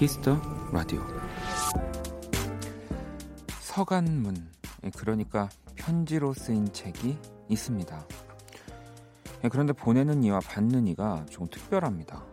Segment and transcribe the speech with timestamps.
[0.00, 0.40] 키스터
[0.72, 1.02] 라디오
[3.60, 4.34] 서간문
[4.96, 7.18] 그러니까 편지로 쓰인 책이
[7.50, 8.06] 있습니다.
[9.52, 12.24] 그런데 보내는 이와 받는 이가 조금 특별합니다.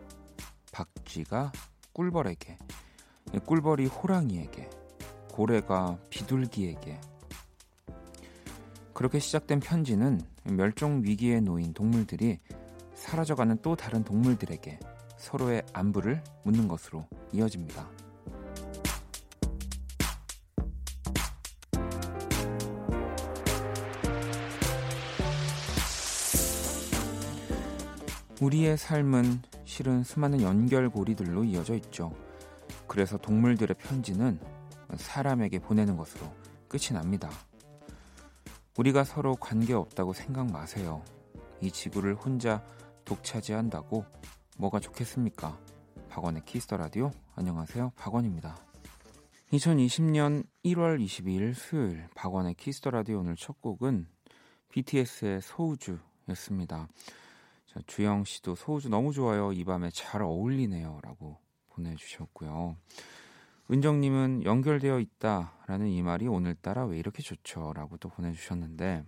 [0.72, 1.52] 박쥐가
[1.92, 2.58] 꿀벌에게,
[3.46, 4.70] 꿀벌이 호랑이에게,
[5.34, 7.02] 고래가 비둘기에게.
[8.94, 12.40] 그렇게 시작된 편지는 멸종 위기에 놓인 동물들이
[12.96, 14.80] 사라져가는 또 다른 동물들에게
[15.18, 17.88] 서로의 안부를 묻는 것으로 이어집니다.
[28.40, 32.12] 우리의 삶은 실은 수많은 연결고리들로 이어져 있죠.
[32.88, 34.40] 그래서 동물들의 편지는
[34.96, 36.32] 사람에게 보내는 것으로
[36.68, 37.30] 끝이 납니다.
[38.78, 41.04] 우리가 서로 관계없다고 생각 마세요.
[41.62, 42.64] 이 지구를 혼자
[43.06, 44.06] 독차지한다고
[44.58, 45.58] 뭐가 좋겠습니까?
[46.18, 47.12] 박원의 키스 더 라디오.
[47.36, 47.92] 안녕하세요.
[47.96, 48.58] 박원입니다.
[49.54, 54.08] 2020년 1월 22일 수요일 박원의 키스 더 라디오 오늘 첫 곡은
[54.70, 56.88] BTS의 소우주였습니다.
[57.68, 59.54] 자, 주영 씨도 소우주 너무 좋아요.
[59.54, 61.38] 이 밤에 잘 어울리네요라고
[61.70, 62.76] 보내 주셨고요.
[63.70, 69.04] 은정 님은 연결되어 있다라는 이 말이 오늘따라 왜 이렇게 좋죠?라고 또 보내 주셨는데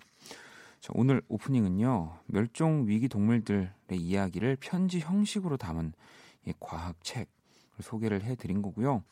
[0.79, 5.93] 자, 오늘 오프닝은요 멸종 위기 동물들의 이야기를 편지 형식으로 담은
[6.45, 7.27] 이 과학 책을
[7.81, 9.03] 소개를 해드린 거고요.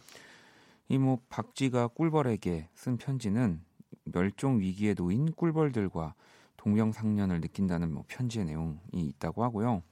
[0.89, 3.61] 이 뭐 박쥐가 꿀벌에게 쓴 편지는
[4.06, 6.16] 멸종 위기에 놓인 꿀벌들과
[6.55, 9.83] 동명상련을 느낀다는 뭐 편지의 내용이 있다고 하고요.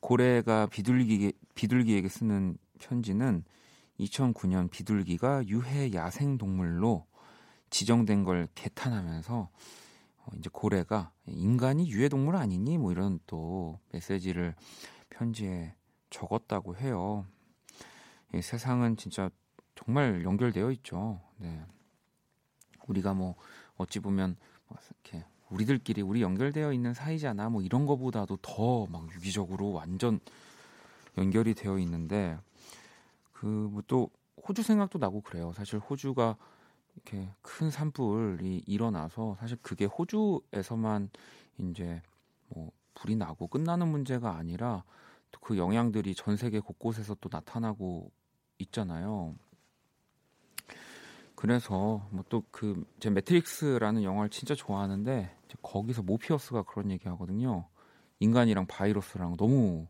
[0.00, 3.44] 고래가 비둘기 비둘기에게 쓰는 편지는
[4.00, 7.06] 2009년 비둘기가 유해 야생 동물로
[7.70, 9.48] 지정된 걸 개탄하면서
[10.18, 14.54] 어, 이제 고래가 인간이 유해 동물 아니니 뭐 이런 또 메시지를
[15.12, 15.74] 편지에
[16.10, 17.26] 적었다고 해요.
[18.34, 19.30] 예, 세상은 진짜
[19.74, 21.20] 정말 연결되어 있죠.
[21.36, 21.62] 네.
[22.88, 23.36] 우리가 뭐
[23.76, 24.36] 어찌 보면
[24.68, 30.20] 뭐 이렇게 우리들끼리 우리 연결되어 있는 사이잖아 뭐 이런 거보다도 더 막 유기적으로 완전
[31.18, 32.38] 연결이 되어 있는데
[33.32, 34.10] 그 뭐 또
[34.48, 35.52] 호주 생각도 나고 그래요.
[35.54, 36.36] 사실 호주가
[36.94, 41.10] 이렇게 큰 산불이 일어나서 사실 그게 호주에서만
[41.58, 42.02] 이제
[42.48, 45.01] 뭐 불이 나고 끝나는 문제가 아니라 또
[45.40, 48.10] 그 영향들이 전 세계 곳곳에서 또 나타나고
[48.58, 49.34] 있잖아요.
[51.34, 57.68] 그래서 뭐 또 그 제 매트릭스라는 영화를 진짜 좋아하는데 거기서 모피어스가 그런 얘기 하거든요.
[58.20, 59.86] 인간이랑 바이러스랑 너무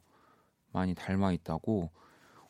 [0.72, 1.90] 많이 닮아 있다고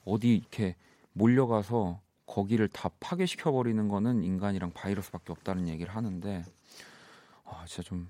[0.04, 0.76] 어디 이렇게
[1.12, 6.44] 몰려가서 거기를 다 파괴시켜 버리는 거는 인간이랑 바이러스밖에 없다는 얘기를 하는데
[7.44, 8.06] 아 진짜 좀나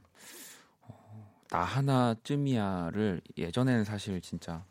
[0.83, 4.65] 어, 하나쯤이야를 예전에는 사실 진짜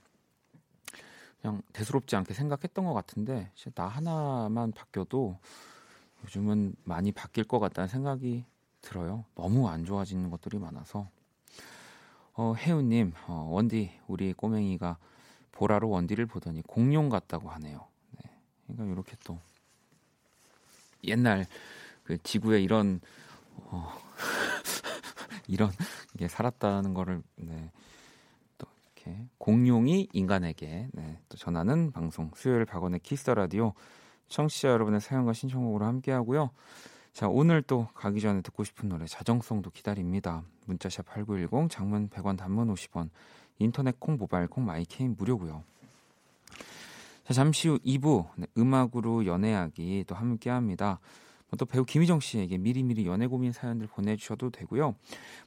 [1.41, 5.40] 그냥 대수롭지 않게 생각했던 것 같은데 나 하나만 바뀌어도
[6.24, 8.46] 요즘은 많이 바뀔 것 같다는 생각이
[8.81, 9.25] 들어요.
[9.35, 11.09] 너무 안 좋아지는 것들이 많아서.
[12.34, 14.97] 어, 혜우님, 어, 원디, 우리 꼬맹이가
[15.51, 17.88] 보라로 원디를 보더니 공룡 같다고 하네요.
[18.12, 18.31] 네.
[18.68, 19.40] 그러니까 이렇게 또
[21.03, 21.46] 옛날
[22.03, 23.01] 그 지구에 이런
[23.56, 23.91] 어,
[25.47, 25.72] 이런
[26.18, 27.72] 게 살았다는 거를 네.
[29.41, 33.74] 공룡이 인간에게 네, 또 전하는 방송 수요일 박원의 키스 더 라디오
[34.28, 36.52] 청취자 여러분의 사연과 신청곡으로 함께 하고요.
[37.12, 40.44] 자, 오늘 또 가기 전에 듣고 싶은 노래 자정송도 기다립니다.
[40.68, 43.09] 문자샵 8910 장문 100원 단문 50원
[43.57, 45.63] 인터넷 콩 모바일 콩 마이케이는 무료고요.
[47.24, 51.00] 자, 잠시 후 2부 네, 음악으로 연애하기 또 함께 합니다.
[51.51, 54.95] 뭐또 배우 김희정 씨에게 미리미리 연애 고민 사연들 보내주셔도 되고요.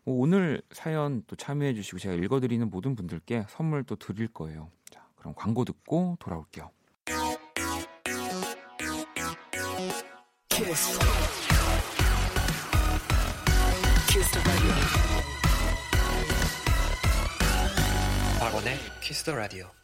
[0.05, 4.71] 뭐 오늘 사연 또 참여해주시고 제가 읽어드리는 모든 분들께 선물 또 드릴 거예요.
[4.91, 6.71] 자, 그럼 광고 듣고 돌아올게요.
[10.49, 10.99] 키스.
[14.09, 14.39] 키스
[18.39, 19.84] 박원의 키스 더 라디오.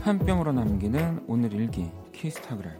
[0.00, 2.72] 한 뼘으로 남기는 오늘 일기 키스타그램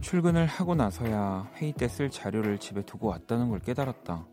[0.00, 4.24] 출근을 하고 나서야 회의 때 쓸 자료를 집에 두고 왔다는 걸 깨달았다.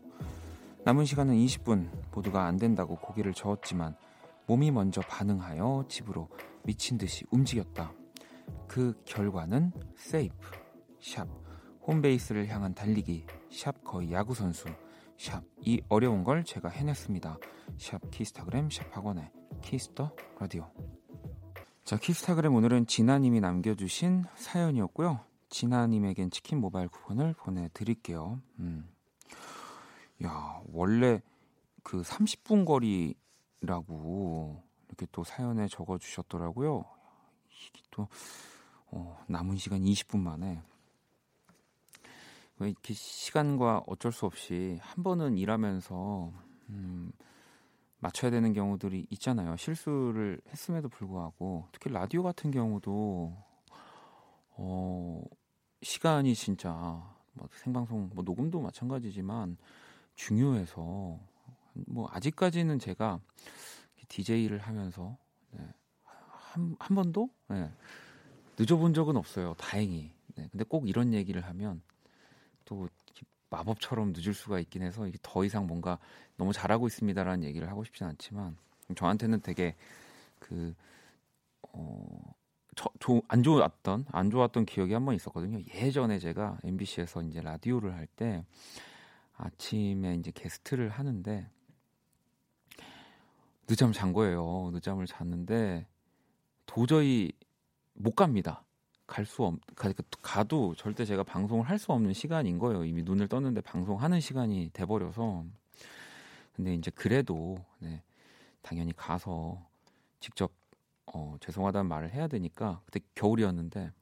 [0.84, 3.94] 남은 시간은 20분 모두가 안 된다고 고개를 저었지만
[4.46, 6.28] 몸이 먼저 반응하여 집으로
[6.62, 7.92] 미친 듯이 움직였다.
[8.68, 10.50] 그 결과는 세이프,
[11.00, 11.26] 샵,
[11.86, 14.66] 홈베이스를 향한 달리기 샵 거의 야구 선수
[15.18, 17.38] 샵 이 어려운 걸 제가 해냈습니다.
[17.78, 19.30] 샵 키스타그램 샵 박원의
[19.62, 20.70] 키스 더 라디오.
[21.84, 25.20] 자 키스타그램 오늘은 진아님이 남겨주신 사연이었고요.
[25.48, 28.40] 진아님에겐 치킨 모바일 쿠폰을 보내드릴게요.
[28.58, 28.88] 음.
[30.24, 31.20] 야 원래
[31.82, 32.64] 그 30분
[33.60, 36.84] 거리라고 이렇게 또 사연에 적어주셨더라고요.
[37.48, 38.08] 이게 또
[38.86, 40.62] 어, 남은 시간 20분 만에
[42.60, 46.32] 이렇게 시간과 어쩔 수 없이 한 번은 일하면서
[46.70, 47.12] 음,
[47.98, 49.56] 맞춰야 되는 경우들이 있잖아요.
[49.56, 53.36] 실수를 했음에도 불구하고 특히 라디오 같은 경우도
[54.56, 55.22] 어,
[55.82, 56.70] 시간이 진짜
[57.32, 59.56] 뭐 생방송 뭐 녹음도 마찬가지지만
[60.14, 61.18] 중요해서
[61.86, 63.20] 뭐 아직까지는 제가
[64.08, 65.16] DJ를 하면서
[65.50, 65.66] 네,
[66.02, 67.70] 한, 한 번도 네,
[68.58, 69.54] 늦어본 적은 없어요.
[69.54, 70.12] 다행히.
[70.36, 71.82] 네, 근데 꼭 이런 얘기를 하면
[72.64, 72.88] 또
[73.50, 75.98] 마법처럼 늦을 수가 있긴 해서 이게 더 이상 뭔가
[76.36, 78.56] 너무 잘하고 있습니다라는 얘기를 하고 싶진 않지만
[78.96, 79.76] 저한테는 되게
[80.38, 80.74] 그
[81.72, 82.34] 어,
[82.76, 85.60] 저, 조, 안 좋았던 안 좋았던 기억이 한 번 있었거든요.
[85.74, 88.44] 예전에 제가 MBC에서 이제 라디오를 할 때
[89.36, 91.48] 아침에 이제 게스트를 하는데
[93.66, 94.70] 늦잠 잔 거예요.
[94.72, 95.86] 늦잠을 잤는데
[96.66, 97.32] 도저히
[97.94, 98.62] 못 갑니다.
[99.06, 99.54] 갈 수 없,
[100.22, 102.84] 가도 절대 제가 방송을 할 수 없는 시간인 거예요.
[102.84, 105.44] 이미 눈을 떴는데 방송하는 시간이 돼버려서.
[106.54, 108.02] 근데 이제 그래도, 네,
[108.62, 109.60] 당연히 가서
[110.20, 110.52] 직접,
[111.06, 113.92] 어, 죄송하다는 말을 해야 되니까, 그때 겨울이었는데,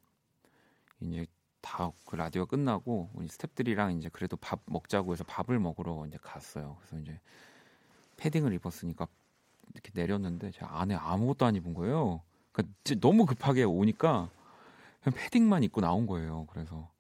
[1.01, 1.27] 이제
[1.61, 6.77] 다 그 라디오 끝나고, 우리 스탭들이랑 이제 그래도 밥 먹자고 해서 밥을 먹으러 이제 갔어요.
[6.81, 7.19] 그래서 이제
[8.19, 9.09] 패딩을 입었으니까
[9.73, 12.21] 이렇게 내렸는데, 제 안에 아무것도 안 입은 거예요.
[12.53, 14.31] 그러니까 너무 급하게 오니까
[15.03, 16.47] 그냥 패딩만 입고 나온 거예요.
[16.51, 16.91] 그래서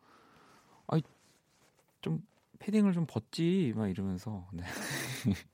[0.87, 1.03] 아이
[2.01, 2.25] 좀
[2.59, 4.65] 패딩을 좀 벗지 막 이러면서 네.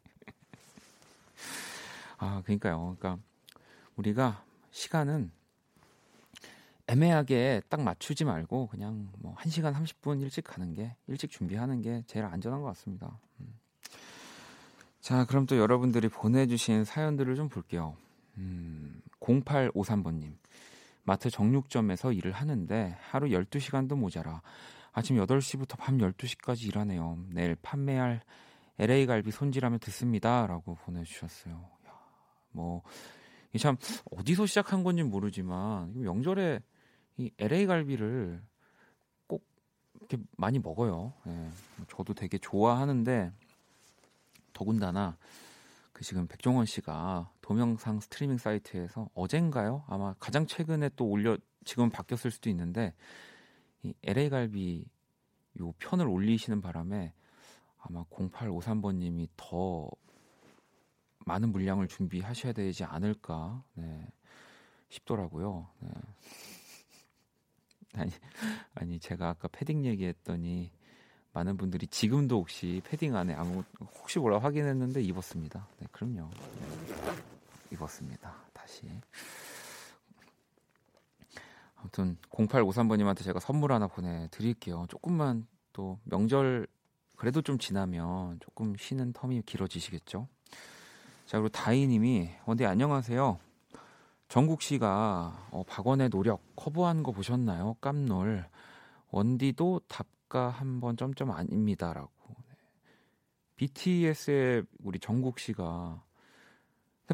[2.18, 2.96] 아 그러니까요.
[2.98, 3.22] 그러니까
[3.96, 5.30] 우리가 시간은
[6.86, 12.24] 애매하게 딱 맞추지 말고 그냥 뭐 1시간 30분 일찍 가는 게 일찍 준비하는 게 제일
[12.24, 13.18] 안전한 것 같습니다.
[13.40, 13.58] 음.
[15.00, 17.96] 자, 그럼 또 여러분들이 보내 주신 사연들을 좀 볼게요.
[18.38, 20.38] 음, 0853번 님.
[21.08, 24.42] 마트 정육점에서 일을 하는데 하루 12시간도 모자라
[24.92, 27.18] 아침 8시부터 밤 12시까지 일하네요.
[27.30, 28.20] 내일 판매할
[28.78, 30.46] LA 갈비 손질하며 듣습니다.
[30.46, 31.54] 라고 보내 주셨어요.
[31.86, 31.92] 야,
[32.50, 32.82] 뭐,
[33.58, 33.78] 참,
[34.10, 36.60] 어디서 시작한 건지 모르지만, 명절에
[37.16, 38.42] 이 LA 갈비를
[39.26, 39.46] 꼭
[39.94, 41.14] 이렇게 많이 먹어요.
[41.26, 41.50] 예,
[41.88, 43.32] 저도 되게 좋아하는데,
[44.52, 45.16] 더군다나,
[45.98, 49.82] 그 지금 백종원 씨가 동영상 스트리밍 사이트에서 어젠가요?
[49.88, 52.94] 아마 가장 최근에 또 올려 지금 바뀌었을 수도 있는데
[53.82, 54.86] 이 LA 갈비
[55.60, 57.12] 요 편을 올리시는 바람에
[57.78, 59.90] 아마 0853번 님이 더
[61.26, 64.06] 많은 물량을 준비하셔야 되지 않을까 네,
[64.90, 65.68] 싶더라고요.
[65.80, 65.90] 네.
[67.98, 68.12] 아니,
[68.74, 70.70] 아니 제가 아까 패딩 얘기했더니
[71.32, 73.62] 많은 분들이 지금도 혹시 패딩 안에 아무
[74.00, 75.66] 혹시 몰라 확인했는데 입었습니다.
[75.78, 76.28] 네, 그럼요.
[76.30, 77.16] 네,
[77.72, 78.34] 입었습니다.
[78.52, 78.88] 다시.
[81.76, 84.86] 아무튼 0853번님한테 제가 선물 하나 보내드릴게요.
[84.88, 86.66] 조금만 또 명절
[87.16, 90.28] 그래도 좀 지나면 조금 쉬는 텀이 길어지시겠죠.
[91.26, 93.38] 자 그리고 다이님이 원대 안녕하세요.
[94.28, 97.76] 정국 씨가 어, 박원의 노력 커버한 거 보셨나요?
[97.80, 98.46] 깜놀.
[99.10, 102.10] 원디도 답 작가 한 번 점점 아닙니다라고.
[102.28, 102.56] 네.
[103.56, 106.04] BTS의 우리 정국 씨가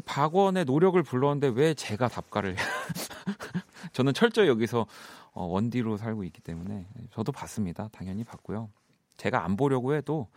[0.05, 2.55] 박원의 노력을 불렀는데 왜 제가 답가를
[3.93, 4.85] 저는 철저히 여기서
[5.31, 7.87] 어, 원디로 살고 있기 때문에 저도 봤습니다.
[7.93, 8.69] 당연히 봤고요.
[9.17, 10.27] 제가 안 보려고 해도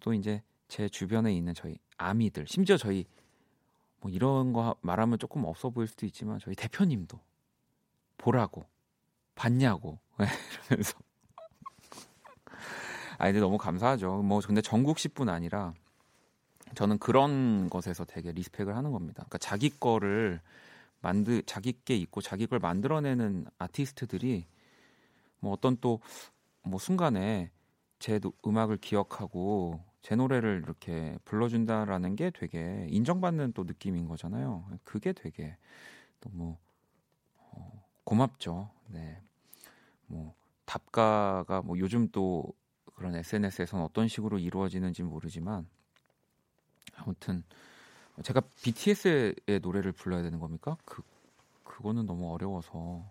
[0.00, 3.04] 또 이제 제 주변에 있는 저희 아미들, 심지어 저희
[4.00, 7.20] 뭐 이런 거 말하면 조금 없어 보일 수도 있지만 저희 대표님도
[8.16, 8.64] 보라고
[9.34, 9.98] 봤냐고
[10.70, 10.98] 이러면서
[13.18, 14.22] 아, 근데 너무 감사하죠.
[14.22, 15.74] 뭐 근데 전국 씨뿐 아니라
[16.74, 19.24] 저는 그런 것에서 되게 리스펙을 하는 겁니다.
[19.28, 20.40] 그러니까 자기 거를
[21.00, 24.46] 만드 자기 게 있고 자기 걸 만들어내는 아티스트들이
[25.40, 26.00] 뭐 어떤 또
[26.66, 27.50] 뭐 순간에
[27.98, 34.64] 제 음악을 기억하고 제 노래를 이렇게 불러준다라는 게 되게 인정받는 또 느낌인 거잖아요.
[34.84, 35.56] 그게 되게
[36.20, 36.56] 너무
[37.38, 38.70] 어, 고맙죠.
[38.88, 39.20] 네.
[40.06, 42.44] 뭐 답가가 뭐 요즘 또
[42.96, 45.68] 그런 SNS에서는 어떤 식으로 이루어지는지 모르지만
[46.96, 47.44] 아무튼
[48.22, 50.76] 제가 BTS의 노래를 불러야 되는 겁니까?
[50.84, 51.02] 그
[51.64, 53.04] 그거는 너무 어려워서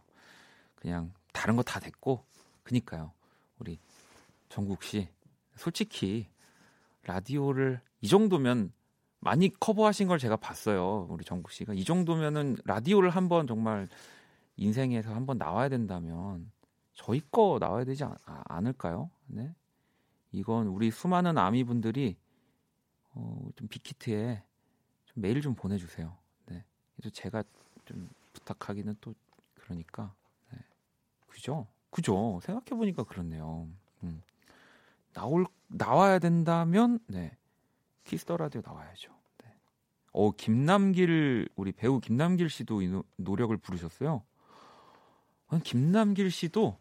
[0.76, 2.26] 그냥 다른 거 다 됐고
[2.64, 3.12] 그니까요.
[3.60, 3.80] 우리
[4.50, 5.08] 정국 씨
[5.56, 6.28] 솔직히
[7.04, 8.74] 라디오를 이 정도면
[9.20, 11.08] 많이 커버하신 걸 제가 봤어요.
[11.10, 13.88] 우리 정국 씨가 이 정도면은 라디오를 한번 정말
[14.58, 16.52] 인생에서 한번 나와야 된다면
[16.94, 19.10] 저희 거 나와야 되지 않, 않을까요?
[19.28, 19.54] 네.
[20.36, 22.18] 이건 우리 수많은 아미분들이
[23.14, 24.44] 어, 좀 빅히트에
[25.06, 26.16] 좀 메일 좀 보내주세요.
[26.48, 26.64] 네.
[26.96, 27.44] 그래서 제가
[27.86, 29.16] 좀 부탁하기는 또
[29.54, 30.14] 그러니까
[30.52, 30.60] 네.
[31.28, 31.68] 그죠?
[31.90, 32.40] 그죠?
[32.44, 33.70] 생각해 보니까 그렇네요.
[34.04, 34.22] 음.
[35.14, 37.38] 나올 나와야 된다면 네
[38.04, 39.12] 키스 더 라디오 나와야죠.
[39.44, 39.54] 네.
[40.12, 44.24] 어 김남길 우리 배우 김남길 씨도 이 노, 노래를 부르셨어요.
[45.64, 46.78] 김남길 씨도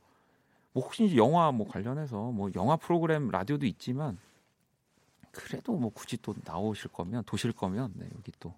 [0.74, 4.18] 뭐 혹시 영화 뭐 관련해서 뭐 영화 프로그램 라디오도 있지만
[5.30, 8.52] 그래도 뭐 굳이 또 나오실 거면 도실 거면 네, 여기 또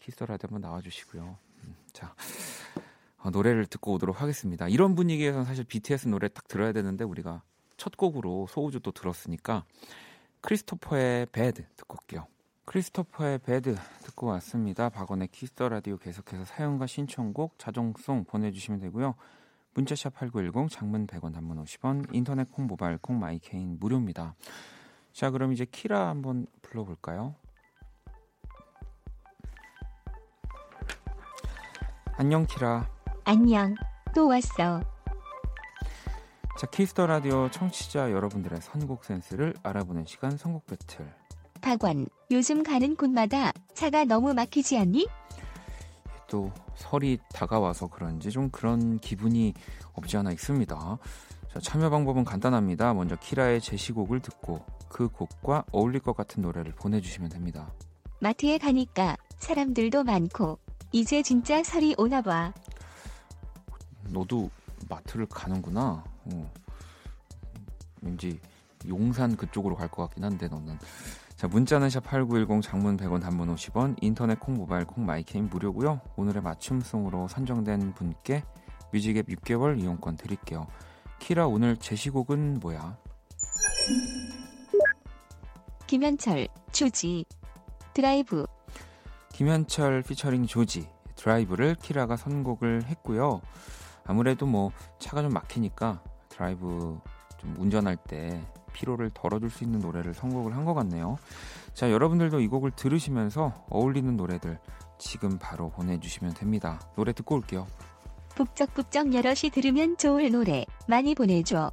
[0.00, 1.36] 키스 더 라디오 한번 나와주시고요.
[1.64, 2.14] 음, 자
[3.18, 4.66] 어, 노래를 듣고 오도록 하겠습니다.
[4.68, 7.42] 이런 분위기에서는 사실 BTS 노래 딱 들어야 되는데 우리가
[7.76, 9.64] 첫 곡으로 소우주 또 들었으니까
[10.40, 12.26] 크리스토퍼의 Bad 듣고 올게요.
[12.64, 14.88] 크리스토퍼의 Bad 듣고 왔습니다.
[14.88, 19.14] 박원의 키스 더 라디오 계속해서 사연과 신청곡 자정송 보내주시면 되고요.
[19.76, 24.34] 문자샵 8910 장문 100원 단문 50원 인터넷 콩 모바일 콩 마이케이는 무료입니다.
[25.12, 27.34] 자 그럼 이제 키라 한번 불러볼까요?
[32.18, 32.88] 안녕 키라
[33.24, 33.74] 안녕
[34.14, 34.80] 또 왔어
[36.58, 41.06] 자, 키스 더 라디오 청취자 여러분들의 선곡 센스를 알아보는 시간 선곡 배틀.
[41.60, 45.06] 박원, 요즘 가는 곳마다 차가 너무 막히지 않니?
[46.28, 49.54] 또 설이 다가와서 그런지 좀 그런 기분이
[49.94, 50.98] 없지 않아 있습니다.
[51.52, 52.94] 자, 참여 방법은 간단합니다.
[52.94, 57.72] 먼저 키라의 제시곡을 듣고 그 곡과 어울릴 것 같은 노래를 보내주시면 됩니다.
[58.20, 60.58] 마트에 가니까 사람들도 많고
[60.92, 62.52] 이제 진짜 설이 오나 봐.
[64.08, 64.50] 너도
[64.88, 66.04] 마트를 가는구나.
[66.24, 66.52] 어.
[68.02, 68.38] 왠지
[68.88, 70.78] 용산 그쪽으로 갈 것 같긴 한데 너는.
[71.36, 76.00] 자 문자는 샵8910 장문 100원 단문 50원 인터넷 콩 모바일 콩 마이케이는 무료고요.
[76.16, 78.42] 오늘의 맞춤송으로 선정된 분께
[78.90, 80.66] 뮤직앱 6개월 이용권 드릴게요.
[81.18, 82.96] 키라 오늘 제시곡은 뭐야?
[85.86, 87.26] 김현철 조지
[87.92, 88.46] 드라이브
[89.32, 93.42] 김현철 피처링 조지 드라이브를 키라가 선곡을 했고요.
[94.06, 96.98] 아무래도 뭐 차가 좀 막히니까 드라이브
[97.36, 98.42] 좀 운전할 때
[98.76, 101.16] 피로를 덜어줄 수 있는 노래를 선곡을 한 것 같네요.
[101.72, 104.58] 자, 여러분들도 이 곡을 들으시면서 어울리는 노래들
[104.98, 106.80] 지금 바로 보내주시면 됩니다.
[106.96, 107.66] 노래 듣고 올게요.
[108.34, 111.70] 북적북적 여럿이 들으면 좋을 노래 많이 보내줘.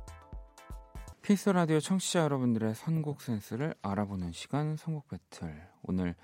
[1.22, 5.68] 키스 더 라디오 청취자 여러분들의 선곡 센스를 알아보는 시간 선곡 배틀.
[5.84, 6.16] 오늘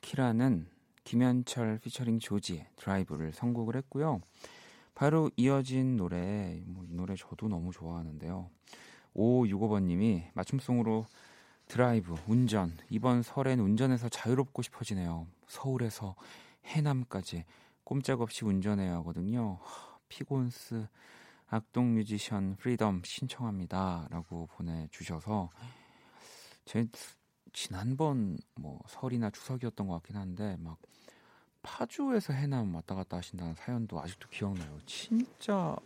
[0.00, 0.66] 키라는
[1.04, 4.20] 김현철 피처링 조지의 드라이브를 선곡을 했고요.
[4.94, 8.50] 바로 이어진 노래, 뭐 이 노래 저도 너무 좋아하는데요.
[9.18, 11.06] 5565번님이 맞춤송으로
[11.66, 15.26] 드라이브, 운전, 이번 설엔 운전해서 자유롭고 싶어지네요.
[15.48, 16.14] 서울에서
[16.64, 17.44] 해남까지
[17.84, 19.58] 꼼짝없이 운전해야 하거든요.
[20.08, 20.86] 피곤스,
[21.48, 24.06] 악동 뮤지션, Freedom 신청합니다.
[24.10, 25.50] 라고 보내주셔서,
[26.64, 26.86] 제
[27.52, 30.78] 지난번 뭐 설이나 추석이었던 것 같긴 한데, 막
[31.62, 34.78] 파주에서 해남 왔다 갔다 하신다는 사연도 아직도 기억나요.
[34.86, 35.76] 진짜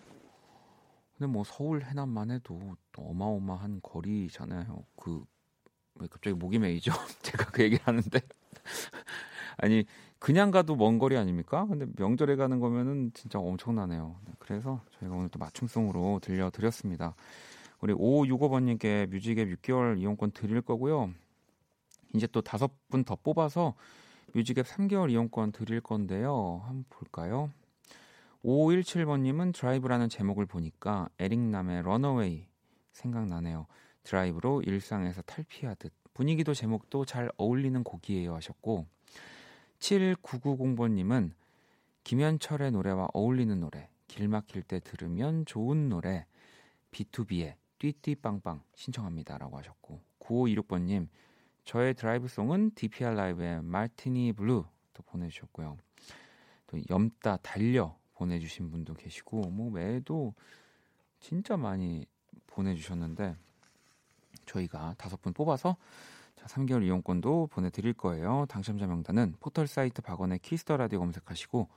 [1.22, 2.58] 근데 뭐 서울 해남만 해도
[2.96, 4.84] 어마어마한 거리잖아요.
[4.96, 6.90] 그왜 갑자기 목이 메이죠?
[7.22, 8.20] 제가 그 얘기를 하는데
[9.56, 9.84] 아니
[10.18, 11.64] 그냥 가도 먼 거리 아닙니까?
[11.66, 14.16] 근데 명절에 가는 거면은 진짜 엄청나네요.
[14.24, 17.14] 네, 그래서 저희가 오늘 또 맞춤송으로 들려드렸습니다.
[17.80, 21.12] 우리 5565번님께 뮤직앱 6개월 이용권 드릴 거고요.
[22.16, 23.74] 이제 또 다섯 분 더 뽑아서
[24.34, 26.62] 뮤직앱 3개월 이용권 드릴 건데요.
[26.64, 27.48] 한번 볼까요?
[28.44, 32.48] 5517번님은 드라이브라는 제목을 보니까 에릭남의 런어웨이
[32.92, 33.66] 생각나네요.
[34.02, 38.86] 드라이브로 일상에서 탈피하듯 분위기도 제목도 잘 어울리는 곡이에요 하셨고
[39.78, 41.32] 7990번님은
[42.04, 46.26] 김현철의 노래와 어울리는 노래 길 막힐 때 들으면 좋은 노래
[46.90, 51.08] B2B의 띠띠빵빵 신청합니다 라고 하셨고 9526번님
[51.64, 55.78] 저의 드라이브송은 DPR 라이브의 마티니 블루 또 보내주셨고요.
[56.66, 60.32] 또 염따 달려 보내주신 분도 계시고 뭐 외에도
[61.20, 62.06] 진짜 많이
[62.46, 63.36] 보내주셨는데
[64.46, 65.76] 저희가 다섯 분 뽑아서
[66.36, 68.46] 자, 3개월 이용권도 보내드릴 거예요.
[68.48, 71.68] 당첨자 명단은 포털 사이트 박원의 Kiss the Radio 검색하시고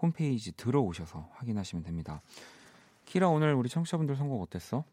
[0.00, 2.20] 홈페이지 들어오셔서 확인하시면 됩니다.
[3.04, 4.84] 키라 오늘 우리 청취자분들 선곡 어땠어?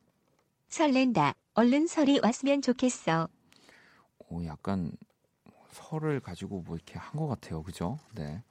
[0.68, 1.34] 설렌다.
[1.54, 3.30] 얼른 설이 왔으면 좋겠어.
[4.30, 4.92] 오, 약간
[5.72, 7.64] 설을 가지고 뭐 이렇게 한 것 같아요.
[7.64, 7.98] 그죠?
[8.14, 8.44] 네.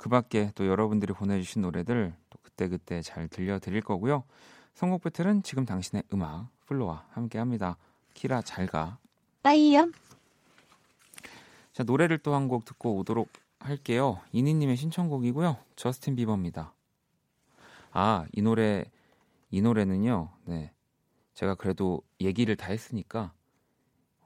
[0.00, 4.24] 그 밖에 또 여러분들이 보내주신 노래들 또 그때그때 잘 들려드릴 거고요.
[4.72, 7.76] 선곡 battle은 지금 당신의 음악, FLO와 함께 합니다.
[8.14, 8.96] 키라 잘 가.
[9.42, 9.92] 빠이염.
[11.74, 13.28] 자, 노래를 또 한 곡 듣고 오도록
[13.58, 14.22] 할게요.
[14.32, 15.58] 이니님의 신청곡이고요.
[15.76, 16.72] 저스틴 비버입니다.
[17.92, 18.86] 아, 이 노래,
[19.50, 20.72] 이 노래는요, 네.
[21.34, 23.34] 제가 그래도 얘기를 다 했으니까,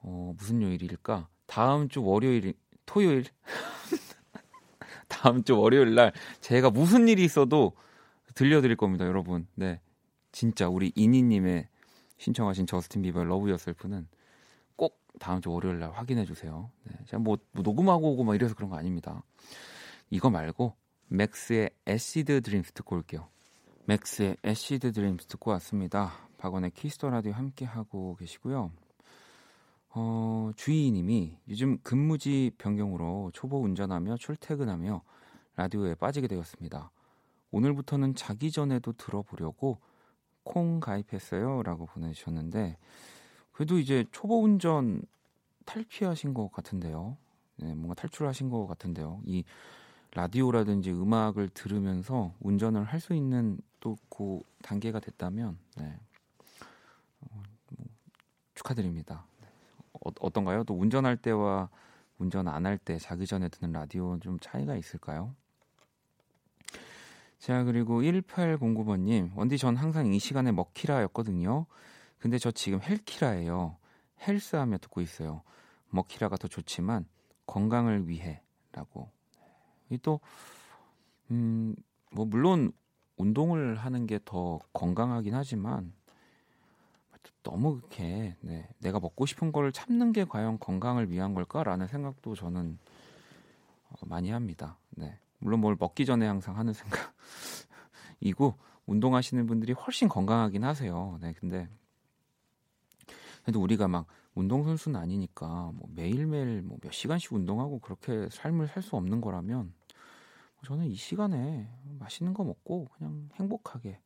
[0.02, 1.26] 어, 무슨 요일일까?
[1.46, 2.54] 다음 주 월요일,
[2.86, 3.24] 토요일?
[5.14, 7.72] 다음 주 월요일 날 제가 무슨 일이 있어도
[8.34, 9.46] 들려드릴 겁니다, 여러분.
[9.54, 9.80] 네.
[10.32, 11.68] 진짜 우리 이니님의
[12.18, 14.08] 신청하신 저스틴 비버의 Love Yourself는
[14.76, 16.70] 꼭 다음 주 월요일 날 확인해 주세요.
[16.84, 16.96] 네.
[17.06, 19.22] 제가 뭐, 뭐 녹음하고 오고 막 이래서 그런 거 아닙니다.
[20.10, 20.74] 이거 말고
[21.08, 23.28] 맥스의 Acid Dreams 듣고 올게요.
[23.86, 26.12] 맥스의 Acid Dreams 듣고 왔습니다.
[26.38, 28.72] 박원의 Kiss the Radio 함께 하고 계시고요.
[29.96, 35.02] 어, 주희님이 요즘 근무지 변경으로 초보 운전하며 출퇴근하며
[35.56, 36.90] 라디오에 빠지게 되었습니다.
[37.52, 39.78] 오늘부터는 자기 전에도 들어보려고
[40.42, 42.76] 콩 가입했어요 라고 보내주셨는데
[43.52, 45.02] 그래도 이제 초보 운전
[45.64, 47.16] 탈피하신 것 같은데요.
[47.56, 49.20] 네, 뭔가 탈출하신 것 같은데요.
[49.24, 49.44] 이
[50.12, 55.98] 라디오라든지 음악을 들으면서 운전을 할 수 있는 또 그 단계가 됐다면 네.
[57.20, 57.42] 어,
[57.76, 57.86] 뭐,
[58.54, 59.26] 축하드립니다.
[60.04, 61.68] 어, 떤가요또 운전할 때와
[62.18, 65.34] 운전 안 할 때 자기 전에 듣는 라디오 좀 차이가 있을까요?
[67.38, 71.66] 자 그리고 1809번님 원디 전 항상 이 시간에 먹키라였거든요.
[72.18, 73.76] 근데 저 지금 헬키라예요.
[74.26, 75.42] 헬스하며 듣고 있어요.
[75.90, 77.06] 먹키라가 더 좋지만
[77.46, 79.10] 건강을 위해라고.
[80.02, 80.20] 또
[81.30, 81.74] 음,
[82.10, 82.72] 뭐 물론
[83.16, 85.92] 운동을 하는 게 더 건강하긴 하지만
[87.44, 92.78] 너무 그렇게 네, 내가 먹고 싶은 걸 참는 게 과연 건강을 위한 걸까라는 생각도 저는
[93.90, 94.78] 어, 많이 합니다.
[94.90, 95.16] 네.
[95.38, 98.54] 물론 뭘 먹기 전에 항상 하는 생각이고
[98.86, 101.18] 운동하시는 분들이 훨씬 건강하긴 하세요.
[101.20, 101.68] 네, 근데
[103.42, 108.82] 그래도 우리가 막 운동 선수는 아니니까 뭐 매일매일 뭐 몇 시간씩 운동하고 그렇게 삶을 살
[108.82, 109.72] 수 없는 거라면
[110.64, 114.00] 저는 이 시간에 맛있는 거 먹고 그냥 행복하게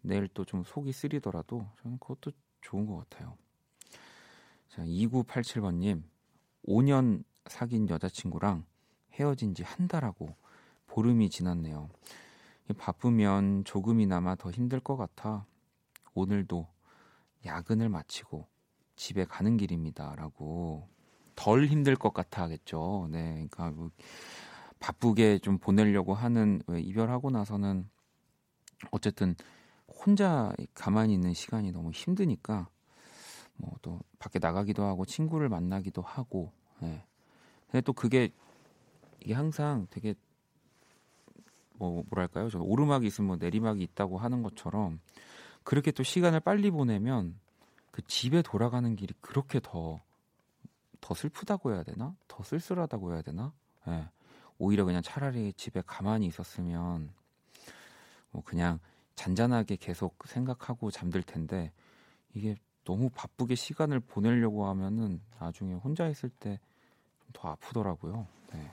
[0.00, 3.36] 내일 또 좀 속이 쓰리더라도 저는 그것도 좋은 것 같아요.
[4.68, 6.02] 자, 2987번님,
[6.66, 8.64] 5년 사귄 여자친구랑
[9.12, 10.34] 헤어진 지 한 달하고
[10.86, 11.90] 보름이 지났네요.
[12.78, 15.44] 바쁘면 조금이나마 더 힘들 것 같아
[16.14, 16.66] 오늘도
[17.44, 18.46] 야근을 마치고
[18.96, 20.14] 집에 가는 길입니다.
[20.16, 20.88] 라고
[21.34, 23.08] 덜 힘들 것 같아 하겠죠.
[23.10, 23.46] 네.
[23.50, 23.90] 그러니까 뭐
[24.78, 27.88] 바쁘게 좀 보내려고 하는 왜 이별하고 나서는
[28.90, 29.34] 어쨌든
[30.04, 32.68] 혼자 가만히 있는 시간이 너무 힘드니까
[33.56, 37.04] 뭐 또 밖에 나가기도 하고 친구를 만나기도 하고 예.
[37.66, 38.32] 근데 또 그게
[39.20, 40.14] 이게 항상 되게
[41.74, 42.48] 뭐 뭐랄까요?
[42.48, 45.00] 저 오르막이 있으면 뭐 내리막이 있다고 하는 것처럼
[45.64, 47.38] 그렇게 또 시간을 빨리 보내면
[47.90, 50.00] 그 집에 돌아가는 길이 그렇게 더더
[51.14, 52.14] 슬프다고 해야 되나?
[52.28, 53.52] 더 쓸쓸하다고 해야 되나?
[53.88, 54.08] 예.
[54.58, 57.12] 오히려 그냥 차라리 집에 가만히 있었으면
[58.30, 58.78] 뭐 그냥
[59.14, 61.72] 잔잔하게 계속 생각하고 잠들 텐데
[62.34, 66.58] 이게 너무 바쁘게 시간을 보내려고 하면은 나중에 혼자 있을 때
[67.32, 68.26] 더 아프더라고요.
[68.52, 68.70] 네.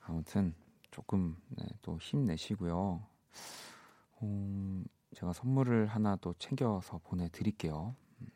[0.00, 0.54] 아무튼
[0.90, 3.02] 조금 네, 또 힘내시고요.
[4.22, 4.84] 음,
[5.14, 7.94] 제가 선물을 하나 또 챙겨서 보내드릴게요.
[8.20, 8.26] 음.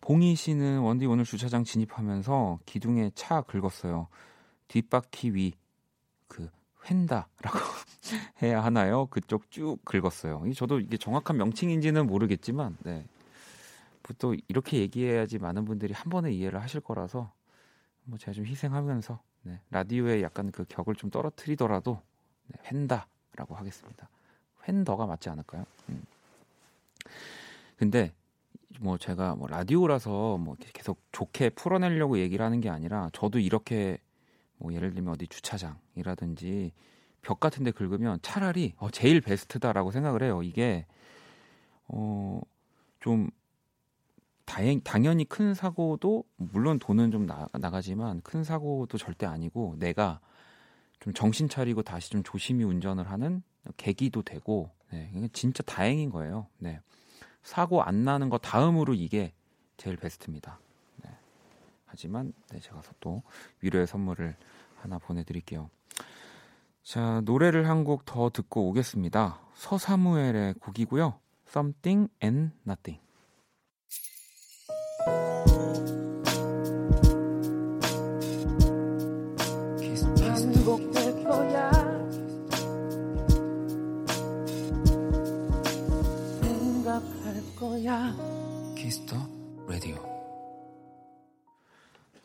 [0.00, 4.08] 봉희 씨는 원디 오늘 주차장 진입하면서 기둥에 차 긁었어요.
[4.68, 5.52] 뒷바퀴 위
[6.28, 6.48] 그
[6.90, 7.28] 횡다라고
[8.42, 9.06] 해야 하나요?
[9.06, 10.42] 그쪽 쭉 긁었어요.
[10.54, 13.04] 저도 이게 정확한 명칭인지는 모르겠지만, 네.
[14.18, 17.32] 또 이렇게 얘기해야지 많은 분들이 한 번에 이해를 하실 거라서
[18.04, 22.00] 뭐 제가 좀 희생하면서 네, 라디오에 약간 그 격을 좀 떨어뜨리더라도
[22.48, 24.08] 네, 횡다라고 하겠습니다.
[24.68, 25.64] 횡더가 맞지 않을까요?
[25.88, 26.02] 음.
[27.76, 28.12] 근데
[28.80, 33.98] 뭐 제가 뭐 라디오라서 뭐 계속 좋게 풀어내려고 얘기를 하는 게 아니라 저도 이렇게
[34.62, 36.72] 뭐 예를 들면 어디 주차장이라든지
[37.20, 40.42] 벽 같은 데 긁으면 차라리 어, 제일 베스트다라고 생각을 해요.
[40.42, 40.86] 이게
[41.88, 42.40] 어,
[43.00, 43.30] 좀
[44.44, 50.20] 다행 당연히 큰 사고도 물론 돈은 좀 나, 나가지만 큰 사고도 절대 아니고 내가
[51.00, 53.42] 좀 정신 차리고 다시 좀 조심히 운전을 하는
[53.76, 56.46] 계기도 되고 네, 진짜 다행인 거예요.
[56.58, 56.80] 네.
[57.42, 59.32] 사고 안 나는 거 다음으로 이게
[59.76, 60.60] 제일 베스트입니다.
[61.92, 63.22] 하지만 네, 제가 또
[63.60, 64.34] 위로의 선물을
[64.80, 65.68] 하나 보내드릴게요.
[66.82, 69.38] 자 노래를 한 곡 더 듣고 오겠습니다.
[69.54, 71.20] 서사무엘의 곡이고요.
[71.46, 72.98] Something and Nothing.
[79.78, 80.06] 키스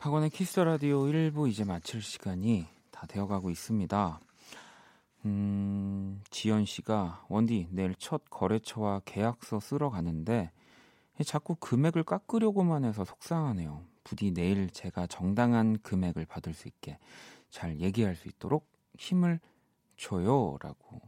[0.08, 4.20] 박원의 Kiss the Radio 1부 이제 마칠 시간이 다 되어가고 있습니다.
[5.26, 10.50] 음, 지연 씨가 원디 내일 첫 거래처와 계약서 쓰러 가는데
[11.26, 13.82] 자꾸 금액을 깎으려고만 해서 속상하네요.
[14.02, 16.98] 부디 내일 제가 정당한 금액을 받을 수 있게
[17.50, 18.66] 잘 얘기할 수 있도록
[18.96, 19.40] 힘을
[19.98, 21.02] 줘요라고.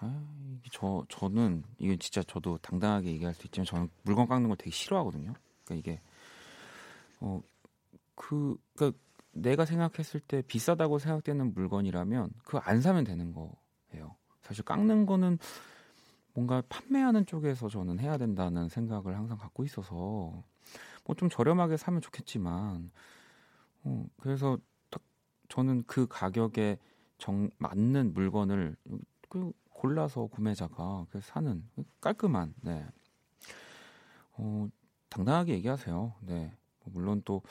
[0.00, 0.26] 아,
[0.72, 5.34] 저 저는 이건 진짜 저도 당당하게 얘기할 수 있지만 저는 물건 깎는 걸 되게 싫어하거든요.
[5.66, 6.00] 그러니까 이게
[7.20, 7.42] 어
[8.18, 8.98] 그 그러니까
[9.32, 14.16] 내가 생각했을 때 비싸다고 생각되는 물건이라면 그거 안 사면 되는 거예요.
[14.42, 15.38] 사실 깎는 거는
[16.34, 19.94] 뭔가 판매하는 쪽에서 저는 해야 된다는 생각을 항상 갖고 있어서
[21.06, 22.90] 뭐 좀 저렴하게 사면 좋겠지만
[23.84, 24.58] 어, 그래서
[24.90, 25.02] 딱
[25.48, 26.78] 저는 그 가격에
[27.18, 28.76] 정 맞는 물건을
[29.28, 31.64] 그 골라서 구매자가 그 사는
[32.00, 32.86] 깔끔한 네.
[34.32, 34.68] 어,
[35.08, 36.14] 당당하게 얘기하세요.
[36.22, 36.52] 네.
[36.80, 37.42] 뭐 물론 또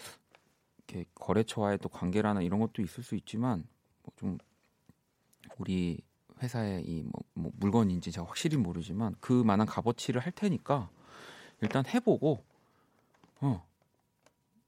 [0.88, 3.66] 이렇게 거래처와의 또 관계라나 이런 것도 있을 수 있지만
[4.04, 4.38] 뭐 좀
[5.58, 6.00] 우리
[6.42, 10.90] 회사의 이뭐 뭐 물건인지 제가 확실히 모르지만 그만한 값어치를 할 테니까
[11.62, 12.44] 일단 해보고
[13.42, 13.66] 어.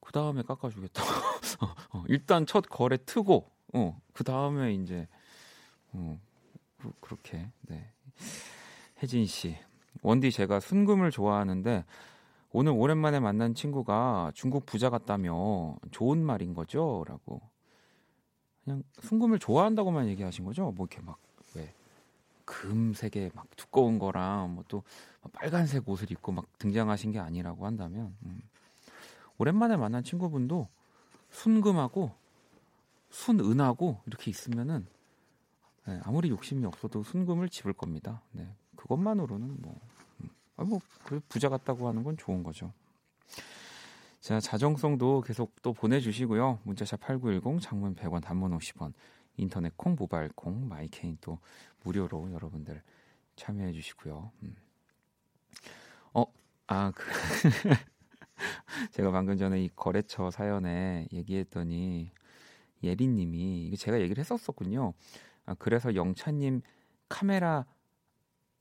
[0.01, 1.03] 그 다음에 깎아주겠다.
[1.61, 5.07] 어, 어, 일단 첫 거래 트고, 어, 그 다음에 이제,
[5.91, 6.19] 어,
[6.79, 7.91] 그, 그렇게, 네.
[9.03, 9.55] 혜진 씨.
[10.01, 11.85] 원디 제가 순금을 좋아하는데,
[12.51, 17.03] 오늘 오랜만에 만난 친구가 중국 부자 같다며 좋은 말인 거죠?
[17.07, 17.41] 라고.
[18.63, 20.71] 그냥 순금을 좋아한다고만 얘기하신 거죠?
[20.71, 21.19] 뭐 이렇게 막,
[21.55, 21.73] 왜.
[22.45, 24.83] 금색의 막 두꺼운 거랑 뭐 또
[25.33, 28.41] 빨간색 옷을 입고 막 등장하신 게 아니라고 한다면, 음.
[29.37, 30.67] 오랜만에 만난 친구분도
[31.29, 32.11] 순금하고
[33.09, 34.87] 순은하고 이렇게 있으면은
[35.87, 38.21] 네, 아무리 욕심이 없어도 순금을 집을 겁니다.
[38.31, 39.98] 네, 그것만으로는 뭐, 음,
[40.59, 40.81] 아, 뭐
[41.29, 42.73] 부자 같다고 하는 건 좋은 거죠.
[44.19, 46.59] 자, 자정성도 계속 또 보내주시고요.
[46.63, 48.91] 문자 샵 8910, 장문 100원, 단문 50원,
[49.37, 51.39] 인터넷 콩, 모바일 콩, My K는 또
[51.83, 52.83] 무료로 여러분들
[53.37, 54.31] 참여해 주시고요.
[54.43, 54.55] 음.
[56.13, 56.25] 어,
[56.67, 57.05] 아, 그.
[58.91, 62.11] 제가 방금 전에 이 거래처 사연에 얘기했더니
[62.83, 64.93] 예린님이 이게 제가 얘기를 했었었군요.
[65.45, 66.61] 아, 그래서 영찬님
[67.07, 67.65] 카메라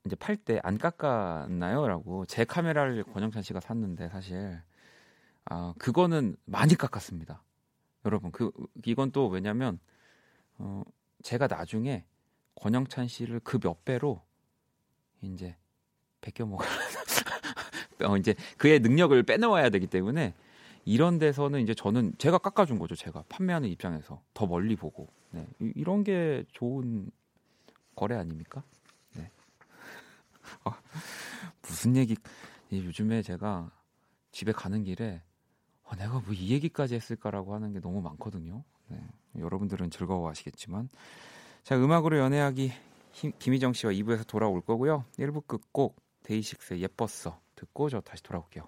[0.05, 4.61] 이제 팔 때 안 깎았나요?라고 제 카메라를 권영찬 씨가 샀는데 사실
[5.45, 7.43] 아 그거는 많이 깎았습니다.
[8.05, 8.51] 여러분 그
[8.85, 9.79] 이건 또 왜냐면
[10.57, 10.83] 어
[11.23, 12.05] 제가 나중에
[12.55, 14.21] 권영찬 씨를 그 몇 배로
[15.21, 15.55] 이제
[16.21, 16.65] 베껴 먹을
[18.05, 20.33] 어, 이제 그의 능력을 빼놓아야 되기 때문에
[20.85, 22.95] 이런 데서는 이제 저는 제가 깎아준 거죠.
[22.95, 25.45] 제가 판매하는 입장에서 더 멀리 보고 네.
[25.59, 27.11] 이, 런 게 좋은
[27.95, 28.63] 거래 아닙니까?
[30.65, 30.71] 네.
[30.71, 30.73] 어,
[31.61, 32.15] 무슨 얘기?
[32.71, 33.71] 요즘에 제가
[34.31, 35.21] 집에 가는 길에
[35.83, 38.63] 어, 내가 뭐 이 얘기까지 했을까라고 하는 게 너무 많거든요.
[38.87, 38.99] 네.
[39.37, 40.89] 여러분들은 즐거워하시겠지만
[41.63, 42.71] 자 음악으로 연애하기
[43.39, 45.05] 김희정 씨와 2부에서 돌아올 거고요.
[45.17, 48.67] 1부 끝곡 데이식스의 예뻤어 듣고 저 다시 돌아올게요.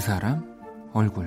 [0.00, 1.26] 그 사람 얼굴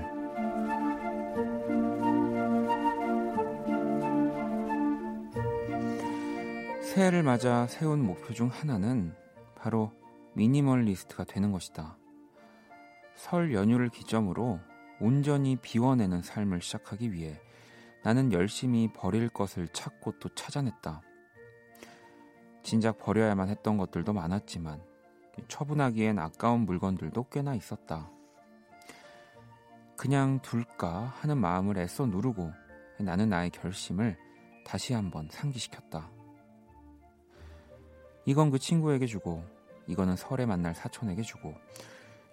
[6.82, 9.14] 새해를 맞아 세운 목표 중 하나는
[9.54, 9.92] 바로
[10.34, 12.00] 미니멀리스트가 되는 것이다.
[13.14, 14.60] 설 연휴를 기점으로
[15.00, 17.40] 온전히 비워내는 삶을 시작하기 위해
[18.04, 21.04] 나는 열심히 버릴 것을 찾고 또 찾아냈다.
[22.64, 24.82] 진작 버려야만 했던 것들도 많았지만
[25.48, 28.10] 처분하기엔 아까운 물건들도 꽤나 있었다.
[29.96, 32.52] 그냥 둘까 하는 마음을 애써 누르고
[33.00, 34.18] 나는 나의 결심을
[34.66, 36.10] 다시 한번 상기시켰다.
[38.26, 39.44] 이건 그 친구에게 주고
[39.88, 41.54] 이거는 설에 만날 사촌에게 주고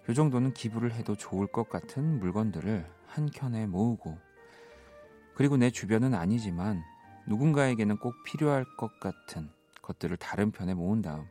[0.09, 4.17] 요 정도는 기부를 해도 좋을 것 같은 물건들을 한 켠에 모으고
[5.35, 6.81] 그리고 내 주변은 아니지만
[7.27, 9.49] 누군가에게는 꼭 필요할 것 같은
[9.81, 11.25] 것들을 다른 편에 모은 다음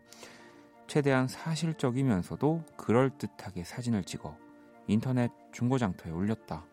[0.86, 4.36] 최대한 사실적이면서도 그럴듯하게 사진을 찍어
[4.86, 6.64] 인터넷 중고장터에 올렸다.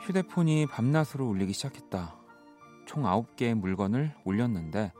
[0.00, 2.16] 휴대폰이 밤낮으로 울리기 시작했다.
[2.86, 4.92] 총 9개의 물건을 올렸는데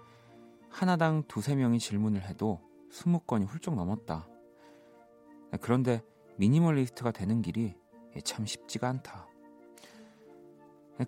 [0.71, 2.61] 하나당 두세 명이 질문을 해도
[2.93, 4.29] 20건이 훌쩍 넘었다.
[5.61, 6.03] 그런데
[6.37, 7.75] 미니멀리스트가 되는 길이
[8.25, 9.27] 참 쉽지가 않다.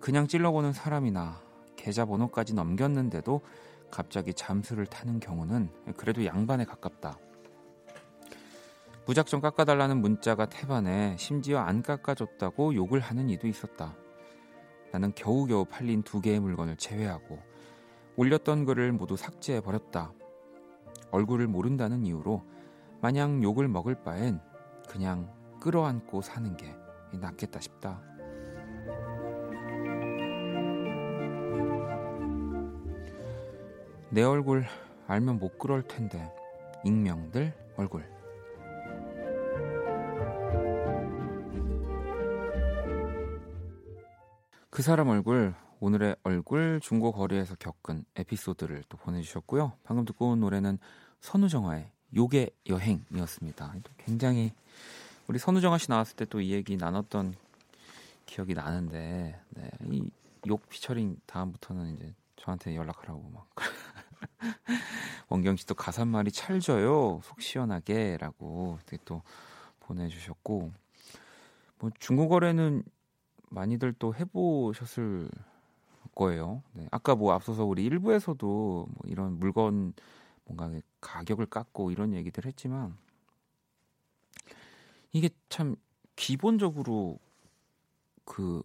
[0.01, 1.41] 그냥 찔러보는 사람이나
[1.77, 3.41] 계좌번호까지 넘겼는데도
[3.91, 7.17] 갑자기 잠수를 타는 경우는 그래도 양반에 가깝다.
[9.05, 13.95] 무작정 깎아달라는 문자가 태반에 심지어 안 깎아줬다고 욕을 하는 이도 있었다.
[14.91, 17.39] 나는 겨우겨우 팔린 두 개의 물건을 제외하고
[18.15, 20.11] 올렸던 글을 모두 삭제해 버렸다.
[21.11, 22.43] 얼굴을 모른다는 이유로
[23.01, 24.39] 마냥 욕을 먹을 바엔
[24.89, 26.73] 그냥 끌어안고 사는 게
[27.13, 28.01] 낫겠다 싶다.
[34.15, 34.65] 내 얼굴
[35.07, 36.33] 알면 못 그럴 텐데
[36.85, 38.09] 익명들 얼굴
[44.69, 49.73] 그 사람 얼굴 오늘의 얼굴 중고 거리에서 겪은 에피소드를 또 보내주셨고요.
[49.83, 50.79] 방금 듣고 온 노래는
[51.19, 53.73] 선우정아의 요괴 여행이었습니다.
[53.97, 54.53] 굉장히
[55.27, 57.35] 우리 선우정아 씨 나왔을 때 또 이 얘기 나눴던
[58.25, 59.69] 기억이 나는데 네,
[60.45, 63.49] 이욕 피처링 다음부터는 이제 저한테 연락하라고 막
[65.29, 69.21] 원경 씨도 가사말이 찰져요 속 시원하게라고 또
[69.81, 70.71] 보내주셨고
[71.79, 72.83] 뭐 중고거래는
[73.49, 75.29] 많이들 또 해보셨을
[76.15, 76.63] 거예요.
[76.73, 76.87] 네.
[76.91, 78.47] 아까 뭐 앞서서 우리 일부에서도
[78.89, 79.93] 뭐 이런 물건
[80.45, 82.97] 뭔가 가격을 깎고 이런 얘기들 했지만
[85.11, 85.75] 이게 참
[86.15, 87.19] 기본적으로
[88.23, 88.63] 그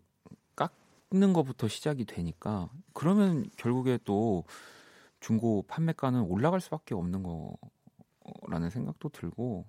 [0.57, 4.45] 깎는 것부터 시작이 되니까 그러면 결국에 또
[5.21, 9.67] 중고 판매가는 올라갈 수밖에 없는 거라는 생각도 들고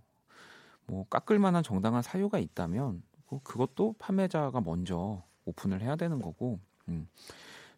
[0.88, 3.04] 뭐 깎을 만한 정당한 사유가 있다면
[3.44, 6.60] 그것도 판매자가 먼저 오픈을 해야 되는 거고
[6.90, 7.08] 음.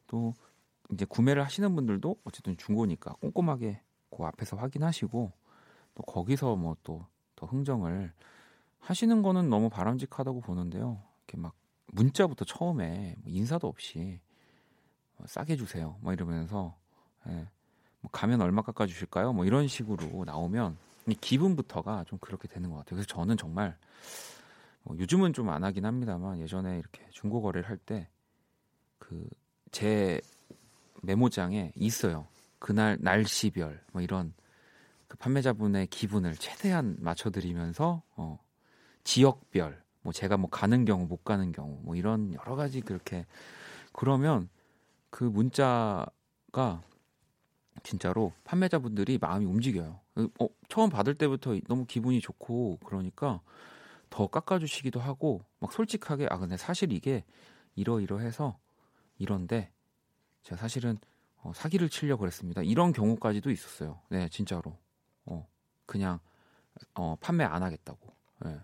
[0.08, 0.34] 또
[0.92, 5.32] 이제 구매를 하시는 분들도 어쨌든 중고니까 꼼꼼하게 그 앞에서 확인하시고
[5.96, 8.14] 또 거기서 뭐 또 더 흥정을
[8.80, 11.02] 하시는 거는 너무 바람직하다고 보는데요.
[11.20, 11.56] 이렇게 막
[11.88, 14.20] 문자부터 처음에 뭐 인사도 없이
[15.18, 15.98] 뭐 싸게 주세요.
[16.02, 16.78] 뭐 이러면서
[17.28, 17.48] 예.
[18.04, 19.34] 뭐 가면 얼마 깎아 주실까요?
[19.34, 20.78] 뭐 이런 식으로 나오면
[21.22, 22.98] 기분부터가 좀 그렇게 되는 것 같아요.
[22.98, 23.78] 그래서 저는 정말
[24.84, 28.08] 뭐 요즘은 좀 안 하긴 합니다만 예전에 이렇게 중고 거래를 할 때
[29.00, 29.30] 그
[29.72, 30.22] 제
[31.04, 32.28] 메모장에 있어요.
[32.60, 34.34] 그날 날씨별 뭐 이런
[35.08, 38.39] 그 판매자분의 기분을 최대한 맞춰드리면서 어,
[39.04, 43.26] 지역별 뭐 제가 뭐 가는 경우 못 가는 경우 뭐 이런 여러 가지 그렇게
[43.94, 44.50] 그러면
[45.10, 46.82] 그 문자가
[47.82, 50.00] 진짜로 판매자분들이 마음이 움직여요.
[50.16, 53.42] 어, 처음 받을 때부터 너무 기분이 좋고 그러니까
[54.10, 57.24] 더 깎아주시기도 하고 막 솔직하게 아 근데 사실 이게
[57.76, 58.58] 이러이러해서
[59.18, 59.72] 이런데
[60.44, 60.98] 제가 사실은
[61.42, 62.62] 어, 사기를 치려 고 그랬습니다.
[62.62, 64.00] 이런 경우까지도 있었어요.
[64.10, 64.78] 네 진짜로
[65.26, 65.48] 어
[65.86, 66.20] 그냥
[66.94, 68.14] 어 판매 안 하겠다고.
[68.46, 68.60] 네.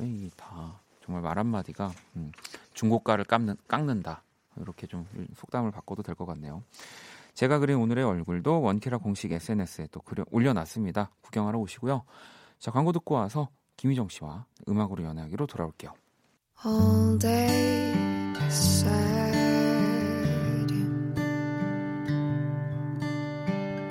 [0.00, 2.32] 이게 다 정말 말 한마디가 음,
[2.74, 4.22] 중고가를 깎는, 깎는다
[4.56, 6.62] 이렇게 좀 속담을 바꿔도 될 것 같네요.
[7.34, 11.10] 제가 그린 오늘의 얼굴도 원키라 공식 SNS에 또 그려, 올려놨습니다.
[11.20, 12.04] 구경하러 오시고요.
[12.58, 15.92] 자 광고 듣고 와서 김희정 씨와 음악으로 연애하기로 돌아올게요.
[16.64, 17.92] All day
[18.48, 19.34] sad.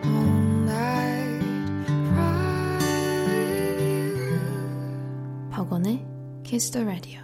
[0.05, 1.43] All night.
[5.51, 6.05] 박원의
[6.43, 7.22] Kiss the Radio.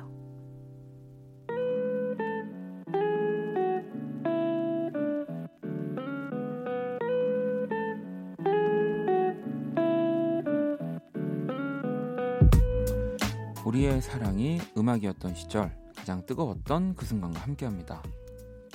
[14.01, 18.01] 사랑이 음악이었던 시절 가장 뜨거웠던 그 순간과 함께합니다.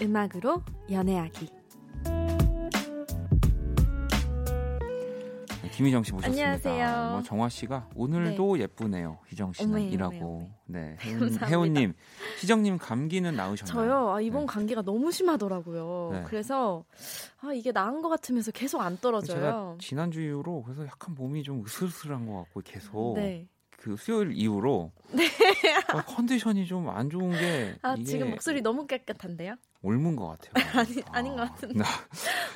[0.00, 1.48] 음악으로 연애하기.
[5.62, 6.42] 네, 김희정 씨 모셨습니다.
[6.42, 7.10] 안녕하세요.
[7.12, 8.62] 뭐 정화 씨가 오늘도 네.
[8.62, 9.18] 예쁘네요.
[9.28, 10.14] 희정 씨는 어메, 이라고.
[10.14, 10.50] 어메, 어메.
[10.66, 10.96] 네,
[11.48, 11.94] 혜운, 님
[12.40, 13.88] 희정님 감기는 나으셨나요?
[13.88, 14.10] 저요.
[14.14, 14.46] 아, 이번 네.
[14.46, 16.10] 감기가 너무 심하더라고요.
[16.12, 16.22] 네.
[16.26, 16.84] 그래서
[17.40, 19.36] 아, 이게 나은 것 같으면서 계속 안 떨어져요.
[19.36, 23.14] 제가 지난주 이후로 그래서 약간 몸이 좀 으슬으슬한 것 같고 계속.
[23.16, 23.48] 네.
[23.78, 25.24] 그 수요일 이후로 네.
[25.92, 29.56] 어, 컨디션이 좀 안 좋은 게 아, 지금 목소리 너무 깨끗한데요?
[29.82, 30.52] 옮은 것 같아요.
[30.80, 31.18] 아니 아.
[31.18, 31.84] 아닌 것 같은데.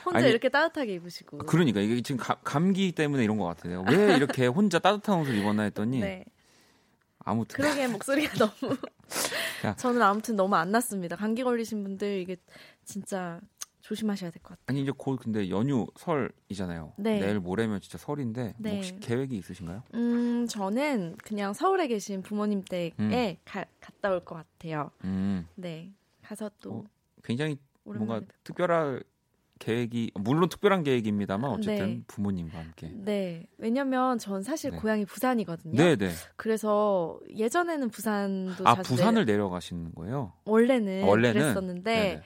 [0.05, 1.39] 혼자 아니, 이렇게 따뜻하게 입으시고.
[1.39, 3.85] 그러니까 이게 지금 가, 감기 때문에 이런 것 같아요.
[3.89, 6.25] 왜 이렇게 혼자 따뜻한 옷을 입었나 했더니 네.
[7.19, 8.77] 아무튼 그러게 목소리가 너무.
[9.77, 11.17] 저는 아무튼 너무 안 났습니다.
[11.17, 12.37] 감기 걸리신 분들 이게
[12.85, 13.41] 진짜
[13.89, 14.65] 조심하셔야 될 것 같아요.
[14.67, 16.93] 아니 이제 곧 근데 연휴 설이잖아요.
[16.99, 17.21] 네.
[17.21, 18.75] 내일 모레면 진짜 설인데 네.
[18.77, 19.83] 혹시 계획이 있으신가요?
[19.95, 23.37] 음 저는 그냥 서울에 계신 부모님 댁에 음.
[23.47, 24.91] 가, 갔다 올 것 같아요.
[25.05, 25.47] 음.
[25.55, 25.91] 네
[26.23, 26.85] 가서 또 어,
[27.25, 29.03] 굉장히 뭔가 특별할
[29.59, 32.03] 계획이 물론 특별한 계획입니다만 어쨌든 네.
[32.07, 32.93] 부모님과 함께.
[32.95, 33.47] 네.
[33.57, 34.77] 왜냐면 전 사실 네.
[34.77, 35.75] 고향이 부산이거든요.
[35.83, 36.11] 네, 네.
[36.37, 40.33] 그래서 예전에는 부산도 아, 부산을 내려가시는 거예요?
[40.45, 41.41] 원래는, 원래는?
[41.41, 42.23] 그랬었는데 네네.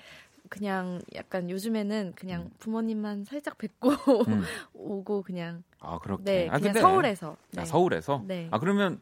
[0.52, 2.50] 그냥 약간 요즘에는 그냥 음.
[2.58, 3.88] 부모님만 살짝 뵙고
[4.28, 4.42] 음.
[4.74, 7.62] 오고 그냥 아 그렇게 네 아, 그냥 근데, 서울에서 네.
[7.62, 8.48] 아, 서울에서 네.
[8.50, 9.00] 아 그러면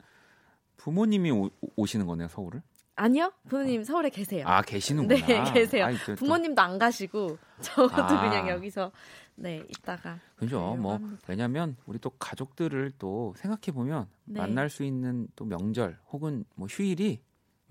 [0.77, 2.63] 부모님이 오, 오시는 거네요 서울을
[2.95, 8.31] 아니요 부모님 서울에 계세요 아 계시는구나 네 계세요 아이, 부모님도 안 가시고 저도 아.
[8.31, 8.93] 그냥 여기서
[9.35, 11.21] 네 있다가 그죠 뭐 합니다.
[11.27, 14.39] 왜냐면 우리 또 가족들을 또 생각해 보면 네.
[14.39, 17.21] 만날 수 있는 또 명절 혹은 뭐 휴일이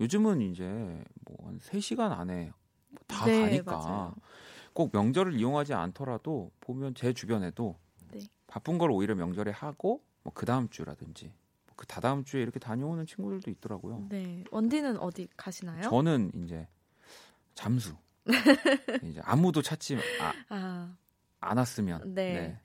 [0.00, 0.64] 요즘은 이제
[1.24, 2.52] 뭐 한 3시간 안에
[3.06, 4.14] 다 네, 가니까 맞아요.
[4.72, 7.76] 꼭 명절을 이용하지 않더라도 보면 제 주변에도
[8.12, 8.20] 네.
[8.46, 11.32] 바쁜 걸 오히려 명절에 하고 뭐 그 다음 주라든지
[11.66, 14.06] 뭐그 다다음 주에 이렇게 다녀오는 친구들도 있더라고요.
[14.10, 15.82] 네, 원디는 어디 가시나요?
[15.82, 16.68] 저는 이제
[17.54, 17.94] 잠수.
[19.02, 20.96] 이제 아무도 찾지 아, 아.
[21.40, 22.14] 않았으면.
[22.14, 22.32] 네.
[22.34, 22.60] 네.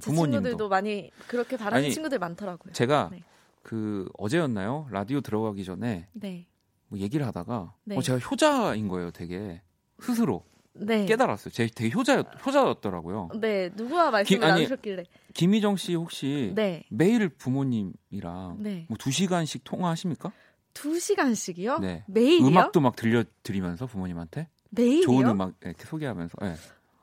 [0.00, 2.72] 부모님도 친구들도 많이 그렇게 바라는 아니, 친구들 많더라고요.
[2.72, 3.22] 제가 네.
[3.62, 4.88] 그 어제였나요?
[4.90, 6.46] 라디오 들어가기 전에 네.
[6.92, 7.96] 뭐 얘기를 하다가 네.
[7.96, 9.62] 어, 제가 효자인 거예요, 되게
[9.98, 10.44] 스스로.
[10.74, 11.06] 네.
[11.06, 11.50] 깨달았어요.
[11.50, 13.30] 제 되게 효자 효자였더라고요.
[13.40, 15.04] 네, 누구와 말씀을 김, 나누셨길래?
[15.32, 16.84] 김희정 씨 혹시 네.
[16.90, 18.84] 매일 부모님이랑 네.
[18.90, 20.32] 뭐 2시간씩 통화하십니까?
[20.74, 21.80] 2시간씩이요?
[21.80, 22.04] 네.
[22.08, 22.46] 매일이요?
[22.46, 25.02] 음악도 막 들려 드리면서 부모님한테 매일이요?
[25.02, 26.36] 좋은 음악 이렇게 소개하면서.
[26.42, 26.54] 네.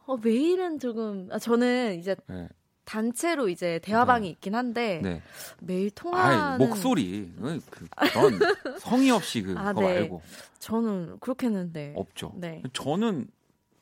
[0.05, 2.47] 어, 매일은 조금 아, 저는 이제 네.
[2.89, 4.31] 단체로 이제 대화방이 네.
[4.31, 5.21] 있긴 한데 네.
[5.61, 7.31] 매일 통화는 목소리
[7.69, 8.39] 그, 그런
[8.81, 9.99] 성의 없이 그, 아, 거 네.
[9.99, 10.23] 말고
[10.57, 12.33] 저는 그렇게 했는데 없죠.
[12.35, 12.63] 네.
[12.73, 13.27] 저는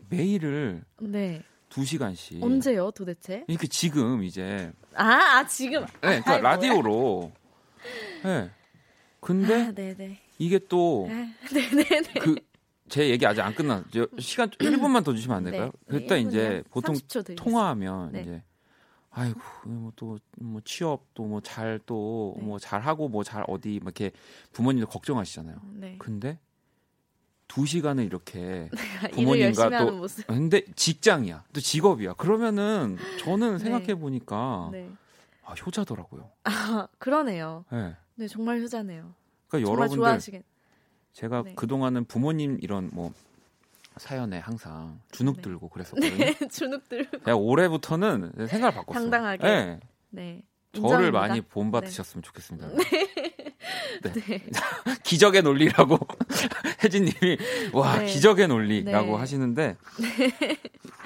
[0.10, 1.42] 매일을 네.
[1.70, 3.46] 2시간씩 언제요, 도대체?
[3.48, 7.32] 이렇게 지금 이제 아, 아 지금 네, 그러니까 라디오로
[8.26, 8.52] 네.
[9.22, 11.28] 근데 아, 이게 또 아,
[12.20, 13.86] 그제 얘기 아직 안 끝났.
[14.20, 15.72] 시간 1분만 더 주시면 안 될까요?
[15.88, 15.98] 네.
[15.98, 16.94] 그때 이제 보통
[17.38, 18.44] 통화하면 이제
[19.18, 22.46] 아이고 뭐또뭐 뭐 취업도 뭐 잘 또뭐 네.
[22.46, 24.12] 뭐 잘하고 뭐 잘 어디 막 이렇게
[24.54, 25.58] 부모님들 걱정하시잖아요.
[25.74, 25.96] 네.
[25.98, 26.40] 근데
[27.48, 28.70] 두 시간을 이렇게
[29.14, 33.60] 부모님과 또 근데 직장이야 또 직업이야 그러면은 저는 네.
[33.60, 34.90] 생각해 보니까 네.
[35.44, 36.30] 아 효자더라고요.
[36.44, 37.66] 아 그러네요.
[37.72, 39.14] 네, 네 정말 효자네요.
[39.48, 40.44] 그러니까 여러분들 좋아하시겠...
[41.14, 41.54] 제가 네.
[41.56, 43.12] 그 동안은 부모님 이런 뭐
[44.00, 45.42] 사연에 항상 주눅 네.
[45.42, 46.18] 들고 그랬었거든요.
[46.18, 47.18] 네, 주눅 들고.
[47.18, 49.04] 내가 올해부터는 생각을 바꿨어요.
[49.04, 49.44] 당당하게.
[49.44, 49.80] 네.
[50.10, 50.42] 네.
[50.74, 52.28] 저를 많이 본받으셨으면 네.
[52.28, 52.68] 좋겠습니다.
[52.78, 52.84] 네.
[54.04, 54.14] 네.
[54.14, 54.44] 네.
[55.04, 55.98] 기적의 논리라고
[56.84, 57.38] 혜진님이
[57.74, 58.06] 와 네.
[58.06, 59.18] 기적의 논리라고 네.
[59.18, 59.78] 하시는데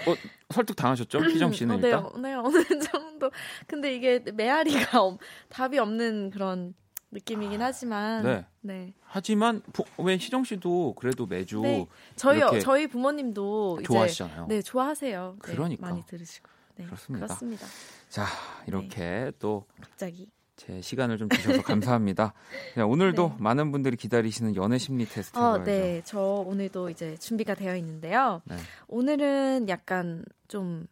[0.07, 0.15] 어,
[0.49, 1.19] 설득 당하셨죠?
[1.25, 2.21] 희정 씨는 어, 일단.
[2.21, 3.31] 네, 어느 정도.
[3.67, 5.17] 근데 이게 메아리가
[5.49, 6.73] 답이 없는 그런
[7.11, 8.45] 느낌이긴 하지만 네.
[8.61, 8.93] 네.
[9.03, 11.85] 하지만 부, 왜 희정 씨도 그래도 매주 네.
[12.15, 14.45] 저희 저희 부모님도 좋아하시잖아요.
[14.45, 15.33] 이제, 네, 좋아하세요.
[15.33, 16.49] 네, 그러니까 많이 들으시고.
[16.77, 17.27] 네, 그렇습니다.
[17.27, 17.67] 그렇습니다.
[18.09, 18.25] 자,
[18.65, 19.31] 이렇게 네.
[19.39, 22.33] 또 갑자기 제 시간을 좀 주셔서 감사합니다.
[22.75, 23.35] 자, 오늘도 네.
[23.39, 25.37] 많은 분들이 기다리시는 연애 심리 테스트.
[25.37, 28.41] 어, 네, 저 오늘도 이제 준비가 되어 있는데요.
[28.45, 28.55] 네.
[28.87, 30.87] 오늘은 약간 좀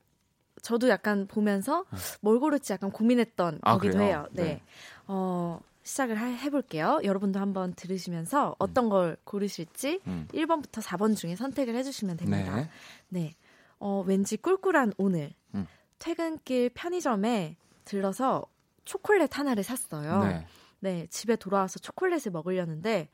[0.61, 1.97] 저도 약간 보면서 네.
[2.21, 4.09] 뭘 고를지 약간 고민했던 아, 거기도 그래요?
[4.09, 4.27] 해요.
[4.31, 4.43] 네.
[4.43, 4.61] 네.
[5.07, 6.99] 어, 시작을 해볼게요.
[7.03, 8.89] 여러분도 한번 들으시면서 어떤 음.
[8.89, 10.27] 걸 고르실지 음.
[10.33, 12.55] 1번부터 4번 중에 선택을 해주시면 됩니다.
[12.55, 12.69] 네.
[13.09, 13.35] 네.
[13.79, 15.65] 어, 왠지 꿀꿀한 오늘 음.
[15.99, 18.45] 퇴근길 편의점에 들러서
[18.85, 20.23] 초콜릿 하나를 샀어요.
[20.23, 20.45] 네.
[20.79, 21.07] 네.
[21.09, 23.09] 집에 돌아와서 초콜릿을 먹으려는데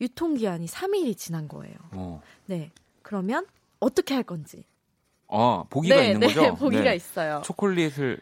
[0.00, 1.74] 유통기한이 3일이 지난 거예요.
[1.92, 2.22] 어.
[2.46, 2.70] 네.
[3.02, 3.46] 그러면
[3.80, 4.64] 어떻게 할 건지.
[5.28, 6.54] 아, 보기가 네, 있는 네, 거죠?
[6.56, 6.96] 보기가 네.
[6.96, 7.42] 있어요.
[7.44, 8.20] 초콜릿을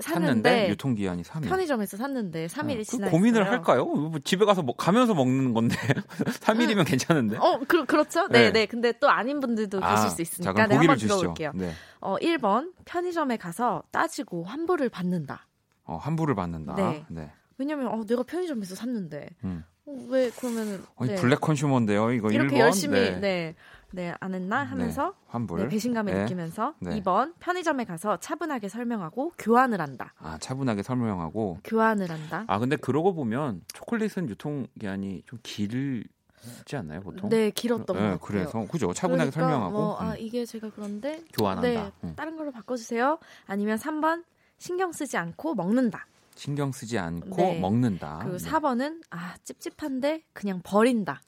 [0.00, 1.48] 샀는데, 유통기한이 3일.
[1.48, 3.48] 편의점에서 샀는데 3일이 어, 지나 고민을.
[3.50, 3.84] 할까요?
[3.86, 5.76] 뭐 집에 가서 뭐 가면서 먹는 건데
[6.40, 7.38] 3일이면 괜찮은데.
[7.38, 8.28] 어, 그, 그렇죠.
[8.28, 8.52] 네, 네.
[8.52, 8.66] 네.
[8.66, 11.52] 근데 또 아닌 분들도 아, 계실 수 있으니까 자, 네, 한번 들어볼게요.
[11.54, 11.72] 네.
[12.00, 15.46] 어, 1번 편의점에 가서 따지고 환불을 받는다.
[15.84, 16.74] 어, 환불을 받는다.
[16.74, 17.04] 네.
[17.08, 17.30] 네.
[17.58, 19.64] 왜냐면 어, 내가 편의점에서 샀는데 음.
[19.86, 21.14] 어, 왜 그러면은 네.
[21.14, 22.12] 블랙 컨슈머인데요.
[22.12, 22.60] 이거 이렇게 1번.
[22.60, 23.18] 열심히 네.
[23.20, 23.54] 네.
[23.92, 25.60] 네, 안 했나 네, 하면서 네, 환불.
[25.60, 26.22] 네, 배신감을 네.
[26.22, 27.00] 느끼면서 네.
[27.00, 30.12] 2번 편의점에 가서 차분하게 설명하고 교환을 한다.
[30.18, 32.44] 아, 차분하게 설명하고 교환을 한다.
[32.48, 37.28] 아, 근데 그러고 보면 초콜릿은 유통 기한이 좀 길지 않나요, 보통?
[37.28, 38.18] 네, 길었던 네, 것 같아요.
[38.18, 38.92] 그래서 그죠.
[38.92, 40.16] 차분하게 그러니까 설명하고 뭐, 아, 음.
[40.18, 41.68] 이게 제가 그런데 교환한다.
[41.68, 42.14] 네, 음.
[42.16, 43.18] 다른 걸로 바꿔 주세요.
[43.46, 44.24] 아니면 3번
[44.58, 46.06] 신경 쓰지 않고 먹는다.
[46.34, 47.60] 신경 쓰지 않고 네.
[47.60, 48.18] 먹는다.
[48.22, 51.22] 그리고 4번은 아, 찝찝한데 그냥 버린다.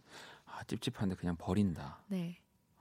[0.45, 2.03] 아, 찝찝한데 그냥 버린다.
[2.09, 2.37] 네.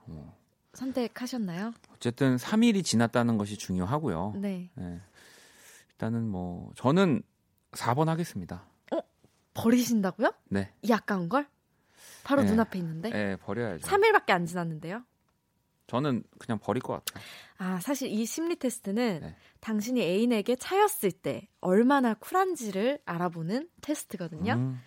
[0.08, 0.36] 어.
[0.74, 1.72] 선택하셨나요?
[1.94, 4.34] 어쨌든 3일이 지났다는 것이 중요하고요.
[4.36, 4.70] 네.
[4.74, 5.00] 네.
[5.92, 7.22] 일단은 뭐 저는
[7.72, 8.64] 4번 하겠습니다.
[8.92, 8.98] 어?
[9.54, 10.32] 버리신다고요?
[10.50, 10.72] 네.
[10.82, 11.46] 이 아까운 걸?
[12.22, 12.50] 바로 네.
[12.50, 13.10] 눈앞에 있는데?
[13.10, 13.86] 네, 버려야죠.
[13.86, 15.02] 3일밖에 안 지났는데요?
[15.88, 17.24] 저는 그냥 버릴 것 같아요.
[17.56, 19.36] 아, 사실 이 심리 테스트는 네.
[19.60, 24.52] 당신이 애인에게 차였을 때 얼마나 쿨한지를 알아보는 테스트거든요.
[24.52, 24.80] 음.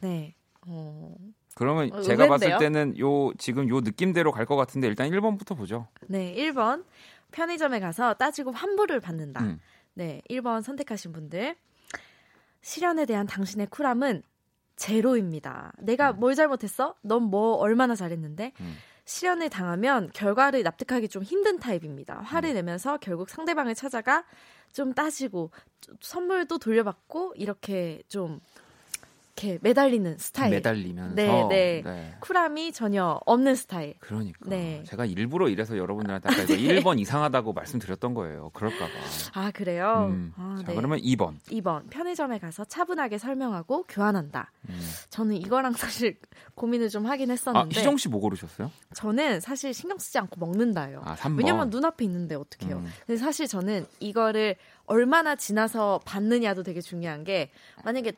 [0.00, 0.34] 네.
[0.66, 1.14] 어...
[1.58, 2.28] 그러면 어, 제가?
[2.28, 5.88] 봤을 때는 요 지금 요 느낌대로 갈 것 같은데 일단 1번부터 보죠.
[6.06, 6.84] 네, 1번.
[7.32, 9.42] 편의점에 가서 따지고 환불을 받는다.
[9.44, 9.60] 음.
[9.94, 11.56] 네, 1번 선택하신 분들.
[12.62, 14.22] 실현에 대한 당신의 쿨함은
[14.76, 15.72] 제로입니다.
[15.78, 16.20] 내가 음.
[16.20, 16.94] 뭘 잘못했어?
[17.02, 18.52] 넌 뭐 얼마나 잘했는데?
[18.60, 18.76] 음.
[19.04, 22.20] 실현을 당하면 결과를 납득하기 좀 힘든 타입입니다.
[22.22, 22.54] 화를 음.
[22.54, 24.24] 내면서 결국 상대방을 찾아가
[24.72, 25.50] 좀 따지고
[26.00, 28.38] 선물도 돌려받고 이렇게 좀
[29.38, 30.50] 이렇게 매달리는 스타일.
[30.50, 31.14] 매달리면서.
[31.14, 32.14] 네, 네, 네.
[32.20, 33.94] 쿨함이 전혀 없는 스타일.
[34.00, 34.38] 그러니까.
[34.48, 34.82] 네.
[34.86, 36.56] 제가 일부러 이래서 여러분들한테 아까 네.
[36.56, 38.50] 1번 이상하다고 말씀드렸던 거예요.
[38.50, 38.92] 그럴까 봐.
[39.34, 40.08] 아, 그래요?
[40.10, 40.32] 음.
[40.36, 40.74] 아, 자, 네.
[40.74, 41.38] 그러면 2번.
[41.50, 41.88] 2번.
[41.90, 44.50] 편의점에 가서 차분하게 설명하고 교환한다.
[44.68, 44.80] 음.
[45.10, 46.18] 저는 이거랑 사실
[46.54, 47.76] 고민을 좀 하긴 했었는데.
[47.76, 48.70] 아, 희정 씨 뭐 고르셨어요?
[48.94, 51.02] 저는 사실 신경 쓰지 않고 먹는다요.
[51.04, 51.38] 아, 3번.
[51.38, 52.78] 왜냐면 눈앞에 있는데 어떡해요.
[52.78, 52.86] 음.
[53.06, 57.50] 근데 사실 저는 이거를 얼마나 지나서 받느냐도 되게 중요한 게
[57.84, 58.12] 만약에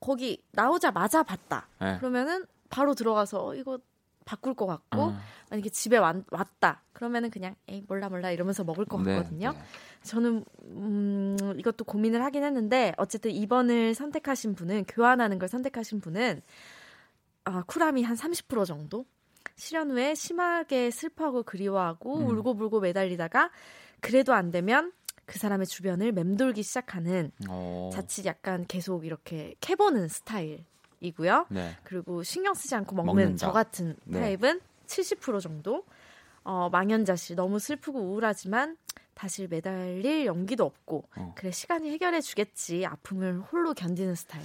[0.00, 1.68] 거기 나오자마자 봤다.
[1.80, 1.98] 네.
[1.98, 3.78] 그러면은 바로 들어가서 어, 이거
[4.24, 5.18] 바꿀 것 같고 어.
[5.50, 6.16] 만약에 집에 왔,
[6.58, 9.52] 다 그러면은 그냥 에이 몰라 몰라 이러면서 먹을 것 네, 같거든요.
[9.52, 9.58] 네.
[10.02, 16.42] 저는 음, 이것도 고민을 하긴 했는데 어쨌든 2번을 선택하신 분은 교환하는 걸 선택하신 분은
[17.44, 19.06] 아, 쿨함이 한 30% 정도
[19.54, 22.26] 실현 후에 심하게 슬퍼하고 그리워하고 음.
[22.26, 23.50] 울고불고 매달리다가
[24.00, 24.92] 그래도 안 되면
[25.26, 27.90] 그 사람의 주변을 맴돌기 시작하는 어.
[27.92, 31.46] 자칫 약간 계속 이렇게 캐보는 스타일이고요.
[31.50, 31.76] 네.
[31.84, 33.46] 그리고 신경 쓰지 않고 먹는 먹는다.
[33.46, 34.20] 저 같은 네.
[34.20, 35.84] 타입은 70% 정도.
[36.44, 38.76] 어, 망연자실 너무 슬프고 우울하지만
[39.14, 41.32] 다시 매달릴 용기도 없고 어.
[41.36, 44.44] 그래 시간이 해결해 주겠지 아픔을 홀로 견디는 스타일.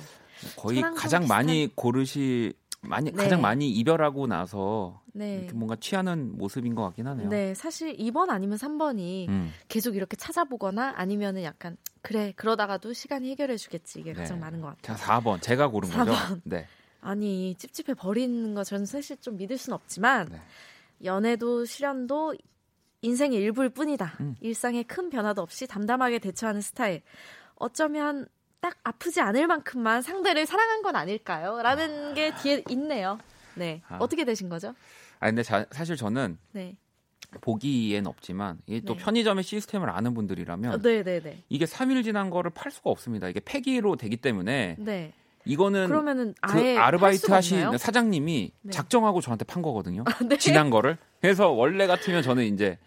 [0.58, 1.28] 거의 가장 비슷한...
[1.28, 3.24] 많이 고르시 많이 네.
[3.24, 5.48] 가장 많이 이별하고 나서 네.
[5.54, 7.30] 뭔가 취하는 모습인 것 같긴 하네요.
[7.30, 9.52] 네, 사실 2번 아니면 3번이 음.
[9.68, 14.42] 계속 이렇게 찾아보거나 아니면은 약간 그래 그러다가도 시간이 해결해 주겠지 이게 가장 네.
[14.42, 14.98] 많은 것 같아요.
[14.98, 16.06] 자, 4번 제가 고른 4번.
[16.08, 16.42] 거죠.
[16.44, 16.68] 네.
[17.02, 20.42] 아니 찝찝해 버리는 거 저는 사실 좀 믿을 순 없지만 네.
[21.04, 22.36] 연애도 실현도
[23.04, 24.14] 인생의 일부일 뿐이다.
[24.22, 24.36] 음.
[24.42, 27.02] 일상에 큰 변화도 없이 담담하게 대처하는 스타일.
[27.56, 28.28] 어쩌면
[28.62, 31.62] 딱 아프지 않을 만큼만 상대를 사랑한 건 아닐까요?
[31.62, 33.18] 라는 게 뒤에 있네요.
[33.56, 33.82] 네.
[33.90, 33.98] 아.
[34.00, 34.74] 어떻게 되신 거죠?
[35.20, 36.78] 아 근데 자, 사실 저는 네.
[37.42, 39.04] 보기엔 없지만 이게 또 네.
[39.04, 41.44] 편의점의 시스템을 아는 분들이라면 어, 네, 네, 네.
[41.50, 43.28] 이게 3일 지난 거를 팔 수가 없습니다.
[43.28, 45.14] 이게 폐기로 되기 때문에 네.
[45.46, 48.72] 이거는 그러면은 그 아르바이트 하신 사장님이 네.
[48.72, 50.04] 작정하고 저한테 판 거거든요.
[50.06, 50.38] 아, 네.
[50.38, 50.98] 지난 거를.
[51.20, 52.78] 그래서 원래 같으면 저는 이제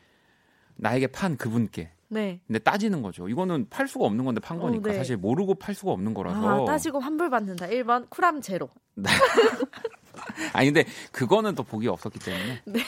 [0.77, 2.41] 나에게 판 그분께 네.
[2.47, 3.29] 근데 따지는 거죠.
[3.29, 4.99] 이거는 팔 수가 없는 건데 판 어, 거니까 어, 네.
[4.99, 6.63] 사실 모르고 팔 수가 없는 거라서.
[6.63, 7.67] 아, 따지고 환불 받는다.
[7.67, 8.71] 1번 쿨함 제로.
[8.95, 9.11] 네.
[10.55, 12.63] 아니 근데 그거는 또 보기 없었기 때문에.
[12.67, 12.81] 네.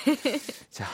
[0.70, 0.86] 자,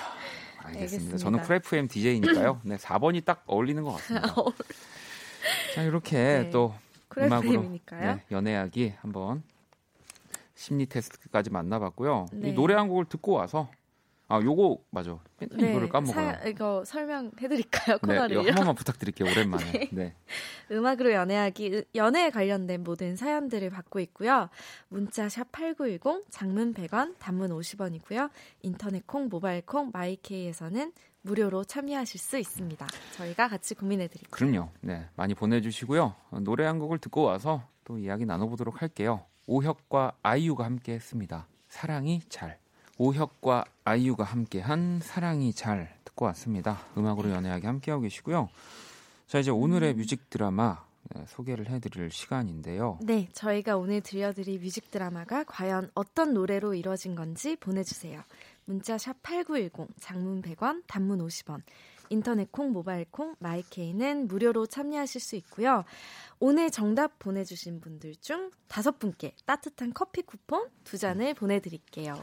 [0.59, 0.79] 알겠습니다.
[0.79, 1.17] 알겠습니다.
[1.19, 2.61] 저는 크래프엠 DJ니까요.
[2.65, 4.35] 네, 4번이 딱 어울리는 것 같습니다.
[5.75, 6.51] 자, 이렇게 네.
[6.51, 6.75] 또
[7.19, 9.43] 음악으로 네, 연애하기 한번
[10.55, 12.27] 심리 테스트까지 만나봤고요.
[12.33, 12.53] 이 네.
[12.53, 13.69] 노래 한 곡을 듣고 와서
[14.33, 15.19] 아, 요거 맞아.
[15.41, 16.15] 네, 이거를 까먹어요.
[16.15, 17.99] 사, 이거 설명해 드릴까요?
[17.99, 18.43] 코너를.
[18.45, 19.31] 네, 한 번만 부탁드릴게요.
[19.31, 19.65] 오랜만에.
[19.73, 19.89] 네.
[19.93, 20.15] 네.
[20.71, 24.49] 음악으로 연애하기 연애에 관련된 모든 사연들을 받고 있고요.
[24.89, 28.31] 문자 샵 8910 장문 100원, 단문 50원이고요.
[28.63, 32.87] 인터넷 콩, 모바일 콩, 마이케이에서는 무료로 참여하실 수 있습니다.
[33.17, 34.31] 저희가 같이 고민해 드릴게요.
[34.31, 34.71] 그럼요.
[34.81, 35.07] 네.
[35.15, 36.15] 많이 보내 주시고요.
[36.41, 39.27] 노래 한 곡을 듣고 와서 또 이야기 나눠 보도록 할게요.
[39.47, 41.47] 오혁과 아이유가 함께 했습니다.
[41.69, 42.62] 사랑이 잘.
[42.99, 46.81] 오혁과 아이유가 함께한 사랑이 잘 듣고 왔습니다.
[46.97, 48.49] 음악으로 연애하게 함께하고 계시고요.
[49.27, 50.85] 자 이제 오늘의 뮤직 드라마
[51.15, 52.99] 네, 소개를 해드릴 시간인데요.
[53.03, 58.23] 네, 저희가 오늘 들려드릴 뮤직 드라마가 과연 어떤 노래로 이루어진 건지 보내주세요.
[58.65, 61.63] 문자 샵 #8910 장문 100원, 단문 50원.
[62.11, 65.85] 인터넷 콩, 모바일 콩, My K는 무료로 참여하실 수 있고요.
[66.39, 72.23] 오늘 정답 보내주신 분들 중 다섯 분께 따뜻한 커피 쿠폰 두 잔을 보내드릴게요.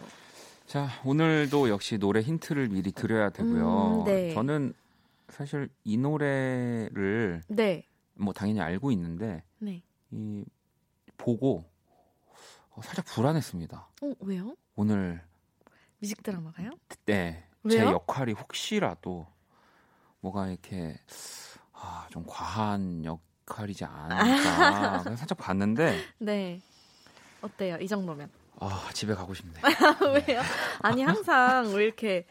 [0.70, 4.02] 자, 오늘도 역시 노래 힌트를 미리 드려야 되고요.
[4.02, 4.32] 음, 네.
[4.36, 4.76] 저는
[5.30, 7.88] 사실 이 노래를 네.
[8.14, 9.82] 뭐 당연히 알고 있는데 네.
[10.12, 10.46] 이
[11.18, 11.66] 보고
[12.70, 13.90] 어, 살짝 불안했습니다.
[14.04, 14.56] 어, 왜요?
[14.76, 15.24] 오늘
[15.98, 16.70] 뮤직 드라마가요?
[17.06, 17.44] 네.
[17.64, 17.76] 왜요?
[17.76, 19.26] 제 역할이 혹시라도
[20.20, 21.00] 뭐가 이렇게
[21.74, 25.04] 아, 좀 과한 역할이지 않을까.
[25.18, 26.62] 살짝 봤는데 네.
[27.42, 27.78] 어때요?
[27.78, 28.30] 이 정도면?
[28.60, 29.54] 아 집에 가고 싶네.
[30.28, 30.42] 왜요?
[30.82, 32.26] 아니 항상 왜 이렇게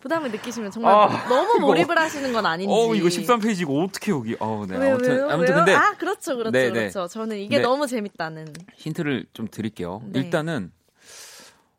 [0.00, 2.72] 부담을 느끼시면 정말 아, 너무 몰입을 이거, 하시는 건 아닌지.
[2.72, 4.36] 어 이거 13페이지고 어떻게 여기?
[4.38, 4.76] 어 네.
[4.78, 5.30] 왜, 아무튼 왜요?
[5.30, 5.64] 아무튼 왜요?
[5.64, 6.72] 근데 아 그렇죠 그렇죠 네, 네.
[6.72, 7.06] 그렇죠.
[7.06, 7.62] 저는 이게 네.
[7.62, 8.52] 너무 재밌다는.
[8.74, 10.02] 힌트를 좀 드릴게요.
[10.06, 10.20] 네.
[10.20, 10.72] 일단은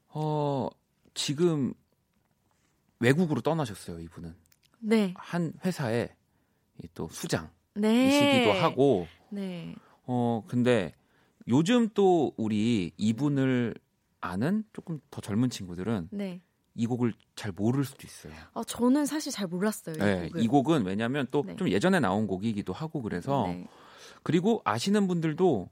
[0.09, 0.69] 어
[1.13, 1.73] 지금
[2.99, 4.35] 외국으로 떠나셨어요, 이분은.
[4.79, 5.13] 네.
[5.17, 6.09] 한 회사에
[6.93, 8.59] 또 수장 이시기도 네.
[8.59, 9.07] 하고.
[9.29, 9.75] 네.
[10.05, 10.93] 어, 근데
[11.47, 13.75] 요즘 또 우리 이분을
[14.21, 16.41] 아는 조금 더 젊은 친구들은 네.
[16.75, 18.33] 이 곡을 잘 모를 수도 있어요.
[18.53, 19.95] 아, 저는 사실 잘 몰랐어요.
[19.95, 20.43] 이, 네, 곡을.
[20.43, 21.71] 이 곡은 왜냐하면 또좀 네.
[21.71, 23.67] 예전에 나온 곡이기도 하고 그래서 네.
[24.23, 25.69] 그리고 아시는 분들도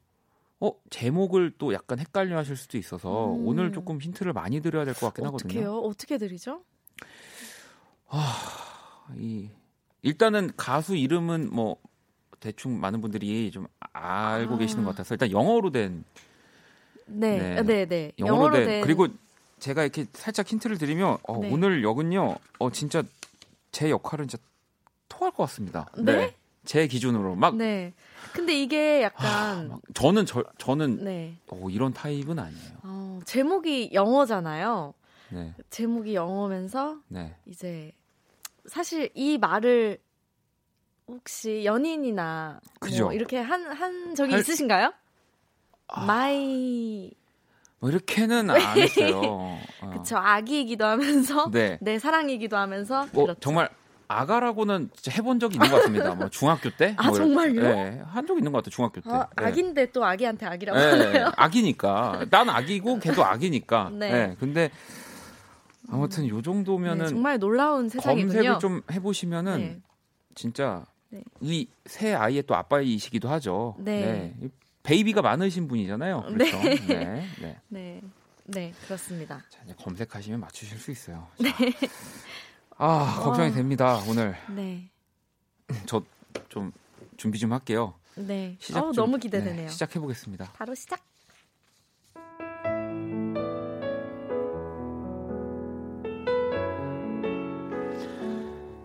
[0.60, 3.46] 어 제목을 또 약간 헷갈려 하실 수도 있어서 음.
[3.48, 5.66] 오늘 조금 힌트를 많이 드려야 될 것 같긴 어떡해요?
[5.70, 5.88] 하거든요.
[5.88, 6.64] 어떻게 드리죠?
[8.08, 9.50] 아, 이
[10.02, 11.78] 일단은 가수 이름은 뭐
[12.40, 14.58] 대충 많은 분들이 좀 알고 아.
[14.58, 16.04] 계시는 것 같아서 일단 영어로 된
[17.08, 18.12] 네, 네, 네, 네.
[18.20, 19.08] 영어로, 영어로 된, 된, 그리고
[19.60, 21.50] 제가 이렇게 살짝 힌트를 드리면 어, 네.
[21.52, 23.04] 오늘 역은요, 어 진짜
[23.72, 24.44] 제 역할은 진짜
[25.10, 25.88] 토할 것 같습니다.
[25.98, 26.16] 네?
[26.16, 26.36] 네.
[26.66, 27.56] 제 기준으로 막.
[27.56, 27.94] 네.
[28.34, 31.38] 근데 이게 약간 하, 저는 저 저는 네.
[31.48, 32.72] 어, 이런 타입은 아니에요.
[32.84, 34.94] 어, 제목이 영어잖아요.
[35.30, 35.54] 네.
[35.70, 37.36] 제목이 영어면서 네.
[37.46, 37.92] 이제
[38.66, 39.98] 사실 이 말을
[41.08, 42.60] 혹시 연인이나
[43.00, 44.42] 뭐 이렇게 한 한 적이 할...
[44.42, 44.94] 있으신가요?
[45.88, 46.06] 아...
[46.06, 47.12] my
[47.80, 49.22] 뭐 이렇게는 안 했어요.
[49.82, 49.90] 어.
[49.94, 51.78] 그쵸 아기이기도 하면서 네.
[51.82, 53.40] 내 사랑이기도 하면서 뭐 그렇죠.
[53.40, 53.70] 정말
[54.10, 56.16] 아가라고는 진짜 해본 적이 있는 것 같습니다.
[56.16, 56.96] 뭐 중학교 때?
[56.98, 57.62] 아 뭐 정말요?
[57.62, 58.72] 네, 한적 있는 것 같아요.
[58.72, 59.10] 중학교 때.
[59.12, 59.46] 아, 네.
[59.46, 61.32] 아기인데 또 아기한테 아기라고 네, 하네요.
[61.38, 62.26] 아기니까.
[62.32, 63.90] 난 아기고 걔도 아기니까.
[63.94, 64.12] 네.
[64.12, 64.36] 네.
[64.40, 64.72] 근데
[65.92, 68.34] 아무튼 요 정도면은 네, 정말 놀라운 세상이군요.
[68.34, 69.80] 검색을 좀 해보시면은 네.
[70.36, 71.22] 진짜 네.
[71.42, 73.76] 이새 아이의 또 아빠이시기도 하죠.
[73.80, 74.34] 네.
[74.88, 76.24] 베이비가 많으신 분이잖아요.
[76.30, 76.58] 그렇죠?
[76.64, 76.76] 네.
[76.88, 77.28] 네.
[77.40, 77.62] 네.
[77.68, 78.02] 네.
[78.46, 79.44] 네, 그렇습니다.
[79.50, 81.28] 자, 이제 검색하시면 맞추실 수 있어요.
[81.38, 81.52] 네.
[82.78, 83.54] 아, 걱정이 어.
[83.54, 84.36] 됩니다, 오늘.
[84.50, 84.90] 네.
[85.86, 86.02] 저
[86.50, 86.72] 좀
[87.18, 87.94] 준비 좀 할게요.
[88.16, 88.56] 네.
[88.60, 89.66] 시작 어, 좀, 너무 기대되네요.
[89.66, 90.52] 네, 시작해 보겠습니다.
[90.54, 91.04] 바로 시작.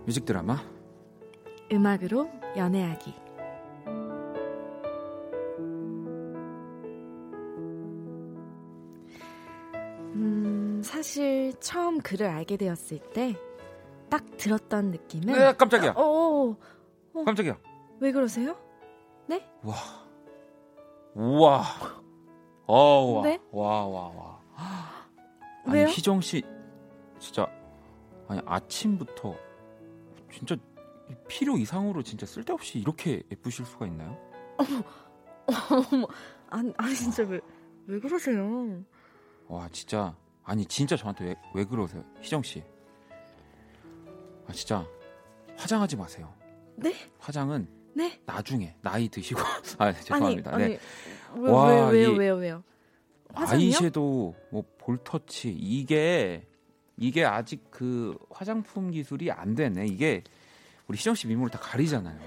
[0.05, 0.63] 뮤직 드라마
[1.71, 3.15] 음악으로 연애하기
[11.03, 13.37] 사실 처음 글을 알게 되었을 때
[14.09, 15.93] 딱 들었던 느낌은 네, 깜짝이야.
[15.97, 16.57] 어, 어,
[17.15, 17.25] 어.
[17.25, 17.59] 깜짝이야.
[17.99, 18.55] 왜 그러세요?
[19.27, 19.43] 네?
[19.63, 19.75] 와.
[21.15, 21.63] 우와.
[22.67, 22.77] 어,
[23.15, 23.23] 와.
[23.23, 23.39] 네?
[23.51, 24.41] 와, 와, 와.
[25.65, 25.87] 아니, 왜요?
[25.87, 26.43] 희정 씨
[27.19, 27.47] 진짜
[28.29, 29.35] 아니 아침부터
[30.31, 30.57] 진짜
[31.27, 34.19] 필요 이상으로 진짜 쓸데없이 이렇게 예쁘실 수가 있나요?
[34.59, 34.83] 어머,
[35.91, 36.07] 어머,
[36.51, 37.41] 아니, 아니 진짜 왜,
[37.87, 38.85] 왜 그러세요?
[39.49, 40.15] 와, 진짜
[40.45, 42.63] 아니 진짜 저한테 왜, 왜 그러세요, 희정 씨?
[44.47, 44.87] 아 진짜
[45.57, 46.33] 화장하지 마세요.
[46.77, 46.95] 네?
[47.19, 48.21] 화장은 네?
[48.27, 49.41] 나중에 나이 드시고
[49.79, 50.55] 아 죄송합니다.
[50.55, 50.79] 아니, 네.
[51.35, 52.65] 아니, 왜, 와, 왜, 왜요, 왜요, 왜요?
[53.35, 53.69] 화장이요?
[53.69, 56.47] 아이섀도우, 뭐 볼터치 이게
[56.97, 59.87] 이게 아직 그 화장품 기술이 안 되네.
[59.87, 60.23] 이게
[60.87, 62.19] 우리 희정 씨 미모를 다 가리잖아요.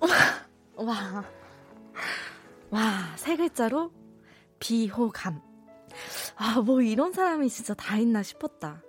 [0.76, 1.24] 와.
[2.70, 3.92] 와, 세 글자로
[4.58, 5.51] 비호감.
[6.36, 8.82] 아, 뭐 이런 사람이 진짜 다 있나 싶었다.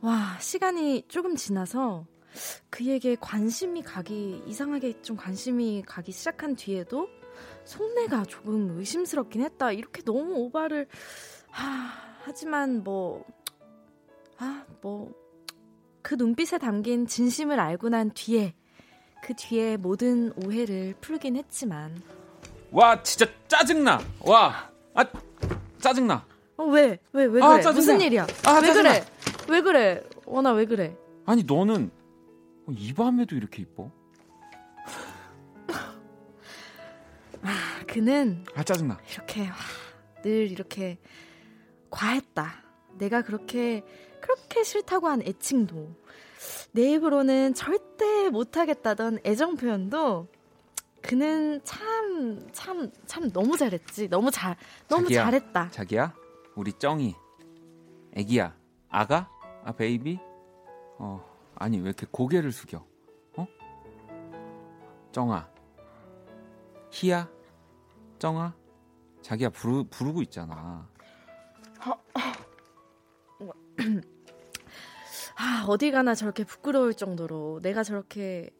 [0.00, 2.06] 와, 시간이 조금 지나서
[2.70, 7.08] 그에게 관심이 가기, 이상하게 좀 관심이 가기 시작한 뒤에도
[7.64, 9.72] 속내가 조금 의심스럽긴 했다.
[9.72, 10.88] 이렇게 너무 오바를,
[11.50, 11.90] 하,
[12.24, 13.24] 하지만 뭐,
[14.38, 15.12] 아, 뭐,
[16.02, 18.54] 그 눈빛에 담긴 진심을 알고 난 뒤에,
[19.22, 22.00] 그 뒤에 모든 오해를 풀긴 했지만.
[22.70, 23.98] 와, 진짜 짜증나!
[24.20, 24.70] 와!
[24.94, 25.04] 아,
[25.80, 26.24] 짜증나!
[26.56, 26.98] 어, 왜?
[27.12, 27.62] 왜, 왜 아, 그래?
[27.62, 27.72] 짜증나.
[27.72, 28.26] 무슨 일이야?
[28.44, 28.92] 아, 왜 짜증나.
[28.92, 29.04] 그래?
[29.48, 30.02] 왜 그래?
[30.26, 30.96] 원아, 왜 그래?
[31.26, 31.90] 아니, 너는
[32.70, 33.90] 이 밤에도 이렇게 이뻐?
[37.42, 38.44] 아, 그는.
[38.54, 38.98] 아, 짜증나.
[39.12, 39.54] 이렇게, 와,
[40.22, 40.98] 늘 이렇게
[41.90, 42.64] 과했다.
[42.98, 43.84] 내가 그렇게
[44.20, 45.94] 그렇게 싫다고 한 애칭도
[46.72, 50.26] 내 입으로는 절대 못하겠다던 애정 표현도
[51.08, 54.08] 그는 참 참, 참 너무 잘했지.
[54.08, 54.56] 너무 잘,
[54.88, 55.70] 너무 자기야, 잘했다.
[55.70, 56.14] 자기야,
[56.54, 57.14] 우리 쩡이,
[58.12, 58.54] 애기야,
[58.90, 59.30] 아가,
[59.64, 60.18] 아 베이비,
[60.98, 62.84] 어 아니 왜 이렇게 고개를 숙여?
[63.38, 63.46] 어?
[65.10, 65.48] 쩡아,
[66.92, 67.26] 희야,
[68.18, 68.54] 쩡아,
[69.22, 70.86] 자기야 부르 부르고 있잖아.
[75.40, 78.50] 아, 어디 가나 저렇게 부끄러울 정도로 내가 저렇게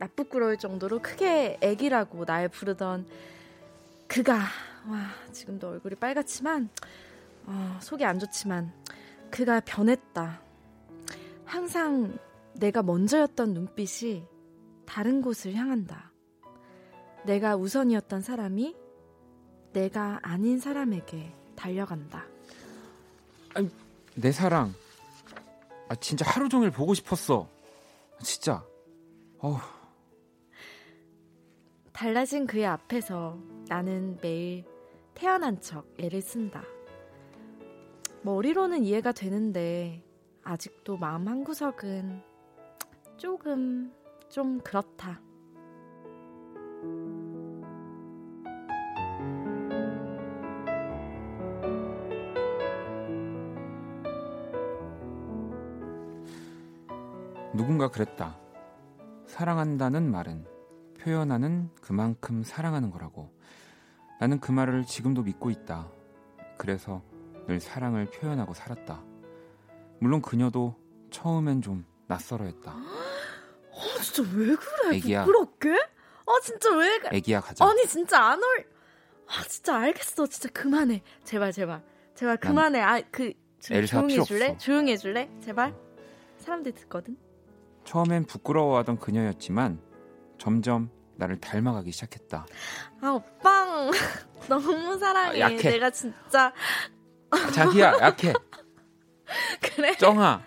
[0.00, 3.06] 나부끄러울 정도로 크게 애기라고 날 부르던
[4.08, 4.34] 그가
[4.88, 6.70] 와 지금도 얼굴이 빨갛지만
[7.44, 8.72] 어, 속이 안 좋지만
[9.30, 10.40] 그가 변했다.
[11.44, 12.18] 항상
[12.54, 14.24] 내가 먼저였던 눈빛이
[14.86, 16.10] 다른 곳을 향한다.
[17.24, 18.74] 내가 우선이었던 사람이
[19.74, 22.24] 내가 아닌 사람에게 달려간다.
[23.54, 23.68] 아니,
[24.14, 24.74] 내 사랑
[25.88, 27.46] 아, 진짜 하루 종일 보고 싶었어.
[28.22, 28.64] 진짜.
[29.40, 29.58] 어우.
[32.00, 33.38] 달라진 그의 앞에서
[33.68, 34.64] 나는 매일
[35.12, 36.62] 태어난 척 애를 쓴다.
[38.22, 40.02] 머리로는 이해가 되는데
[40.42, 42.22] 아직도 마음 한구석은
[43.18, 43.92] 조금
[44.30, 45.20] 좀 그렇다.
[57.52, 58.40] 누군가 그랬다.
[59.26, 60.59] 사랑한다는 말은
[61.00, 63.32] 표현하는 그만큼 사랑하는 거라고.
[64.20, 65.88] 나는 그 말을 지금도 믿고 있다.
[66.58, 67.02] 그래서
[67.46, 69.02] 늘 사랑을 표현하고 살았다.
[69.98, 70.76] 물론 그녀도
[71.10, 72.70] 처음엔 좀 낯설어했다.
[72.72, 74.96] 어, 진짜 왜 그래?
[74.96, 75.24] 애기야.
[75.24, 75.72] 부끄럽게?
[75.72, 77.16] 아 진짜 왜 그래?
[77.16, 77.64] 애기야 가자.
[77.64, 78.66] 아니 진짜 안 올.
[79.26, 80.26] 아 진짜 알겠어.
[80.26, 81.02] 진짜 그만해.
[81.24, 81.82] 제발 제발
[82.14, 82.80] 제발 그만해.
[82.80, 84.56] 아그 조용히 해줄래?
[84.58, 85.30] 조용히 해줄래?
[85.40, 85.74] 제발.
[86.38, 87.16] 사람들이 듣거든.
[87.84, 89.80] 처음엔 부끄러워하던 그녀였지만
[90.40, 92.46] 점점 나를 닮아가기 시작했다.
[93.02, 93.90] 아 오빵
[94.48, 95.42] 너무 사랑해.
[95.42, 95.70] 아, 약해.
[95.70, 96.52] 내가 진짜
[97.30, 98.32] 아, 자기야 약해.
[99.60, 99.94] 그래.
[99.96, 100.40] 쩡아.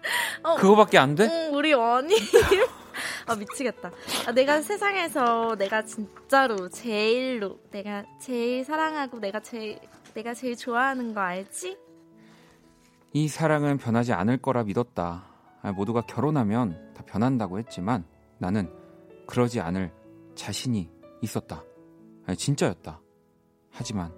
[0.43, 1.25] 어, 그거밖에 안 돼?
[1.25, 2.13] 응, 우리 원이.
[3.27, 3.91] 아 미치겠다.
[4.27, 9.79] 아, 내가 세상에서 내가 진짜로 제일로 내가 제일 사랑하고 내가 제일
[10.13, 11.77] 내가 제일 좋아하는 거 알지?
[13.13, 15.25] 이 사랑은 변하지 않을 거라 믿었다.
[15.61, 18.05] 아, 모두가 결혼하면 다 변한다고 했지만
[18.39, 18.69] 나는
[19.33, 19.91] 그러지 않을
[20.35, 21.63] 자신이 있었다.
[22.27, 23.01] 아니, 진짜였다.
[23.71, 24.13] 하지만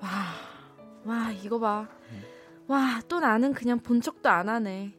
[0.00, 0.08] 와,
[1.04, 1.88] 와 이거 봐.
[2.66, 4.92] 와, 또 나는 그냥 본 척도 안 하네.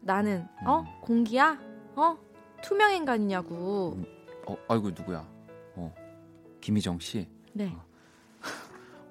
[0.00, 0.86] 나는 어 음.
[1.02, 1.56] 공기야?
[1.94, 2.18] 어
[2.60, 3.92] 투명 인간이냐고.
[3.92, 4.04] 음,
[4.48, 5.24] 어, 아이고 누구야?
[5.76, 5.94] 어,
[6.60, 7.28] 김희정 씨.
[7.52, 7.72] 네.
[7.72, 7.84] 어.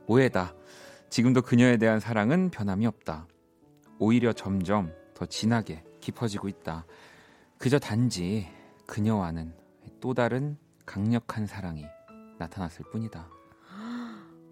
[0.08, 0.54] 오해다.
[1.10, 3.28] 지금도 그녀에 대한 사랑은 변함이 없다.
[3.98, 6.86] 오히려 점점 더 진하게 깊어지고 있다.
[7.58, 8.57] 그저 단지
[8.88, 9.54] 그녀와는
[10.00, 11.86] 또 다른 강력한 사랑이
[12.40, 13.28] 나타났을 뿐이다.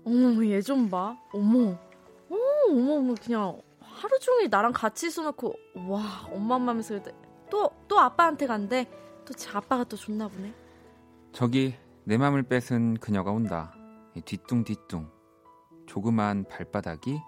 [0.06, 1.18] 어머, 얘 좀 봐.
[1.34, 1.78] 어머.
[2.30, 5.54] 어머, 어머, 어머, 그냥 하루 종일 나랑 같이 있어놓고,
[5.88, 7.00] 와, 엄마 엄마면서
[7.50, 8.88] 또, 또 아빠한테 간대.
[9.26, 10.54] 또 제 아빠가 또 좋나 보네.
[11.32, 11.74] 저기
[12.04, 13.74] 내 맘을 뺏은 그녀가 온다.
[14.26, 15.10] 뒤뚱뒤뚱.
[15.88, 17.20] 조그만 발바닥이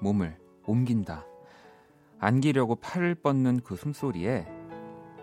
[0.00, 1.26] 몸을 옮긴다.
[2.20, 4.46] 안기려고 팔을 뻗는 그 숨소리에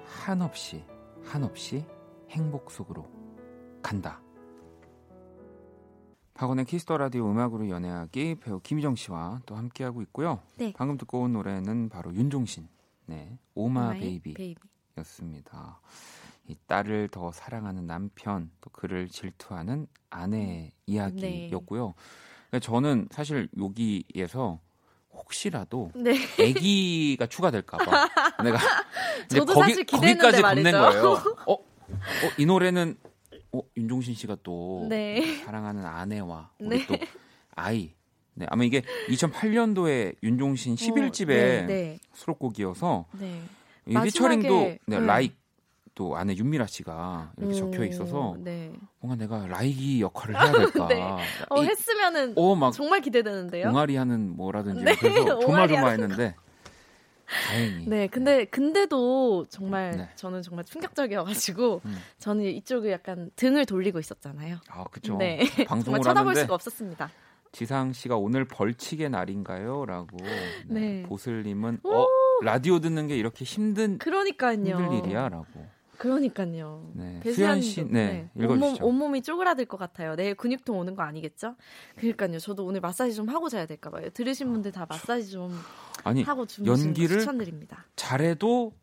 [0.06, 0.84] 한없이
[1.28, 1.86] 한없이
[2.30, 3.06] 행복 속으로
[3.82, 4.22] 간다.
[6.34, 10.40] 박원의 Kiss the Radio 음악으로 연애하기 배우 김희정 씨와 또 함께하고 있고요.
[10.56, 10.72] 네.
[10.76, 12.68] 방금 듣고 온 노래는 바로 윤종신,
[13.08, 15.82] 네, 오마 베이비였습니다.
[16.48, 21.94] 이 딸을 더 사랑하는 남편, 또 그를 질투하는 아내의 이야기였고요.
[22.52, 22.60] 네.
[22.60, 24.60] 저는 사실 여기에서
[25.18, 26.16] 혹시라도 네.
[26.40, 28.10] 아기가 추가될까봐
[28.44, 28.60] 내가
[29.28, 31.12] 저도 거기, 사실 거기까지 붙는 거예요.
[31.48, 31.58] 어, 어,
[32.38, 32.98] 이 노래는
[33.54, 35.38] 어, 윤종신 씨가 또 네.
[35.44, 36.88] 사랑하는 아내와 우리 네.
[36.88, 36.98] 또
[37.56, 37.94] 아이.
[38.34, 43.42] 네, 아마 이게 2008년도에 윤종신 11집의 어, 네, 수록곡이어서 네.
[44.04, 45.36] 피처링도 네, 라이크
[45.98, 48.72] 또 아내 윤미라 씨가 이렇게 오, 적혀 있어서 네.
[49.00, 50.86] 뭔가 내가 라이기 역할을 해야 될까.
[50.88, 51.02] 네.
[51.50, 53.70] 어, 했으면은 어, 막 정말 기대되는데요.
[53.70, 54.96] 동아리 하는 뭐라든지 네.
[54.96, 56.36] 그래서 조마조마했는데
[57.26, 57.90] 다행히.
[57.90, 60.10] 네, 근데 근데도 정말 네.
[60.16, 61.98] 저는 정말 충격적이어가지고 음.
[62.20, 64.58] 저는 이쪽을 약간 등을 돌리고 있었잖아요.
[64.70, 65.18] 아, 그렇죠.
[65.18, 67.10] 네, 방송을 쳐다볼 수가 없었습니다.
[67.52, 70.16] 지상 씨가 오늘 벌칙의 날인가요?라고
[70.68, 70.80] 네.
[70.80, 71.04] 네.
[71.08, 72.06] 보슬님은 어
[72.44, 74.78] 라디오 듣는 게 이렇게 힘든 그러니까요.
[74.78, 75.77] 힘들 일이야라고.
[75.98, 76.92] 그러니까요.
[76.94, 77.22] 네.
[77.24, 78.44] 수현 씨, 네, 네.
[78.44, 78.86] 읽어주시죠.
[78.86, 80.16] 온몸, 온몸이 쪼그라들 것 같아요.
[80.16, 81.56] 내일 근육통 오는 거 아니겠죠?
[81.96, 82.40] 그러니까요.
[82.40, 84.10] 저도 오늘 마사지 좀 하고 자야 될까 봐요.
[84.14, 85.58] 들으신 분들 다 마사지 좀
[86.04, 87.86] 아니, 하고 연기를 추천드립니다.
[87.96, 88.74] 잘해도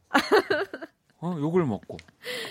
[1.24, 1.96] 어, 욕을 먹고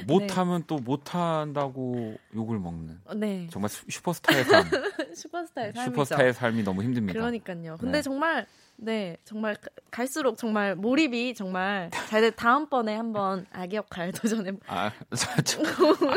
[0.08, 0.68] 못하면 네.
[0.68, 3.02] 또 못한다고 욕을 먹는.
[3.18, 3.48] 네.
[3.52, 4.64] 정말 슈퍼스타의 삶.
[5.14, 5.86] 슈퍼스타의 삶.
[5.86, 7.20] 슈퍼스타의 삶이 너무 힘듭니다.
[7.20, 7.78] 그러니까요.
[7.80, 8.02] 근데 네.
[8.02, 9.56] 정말 네, 정말
[9.92, 12.32] 갈수록 정말 몰입이 정말 잘 돼.
[12.32, 14.52] 다음번에 한번 아기 역할 도전해.
[14.68, 14.92] 아,
[15.46, 15.62] 저,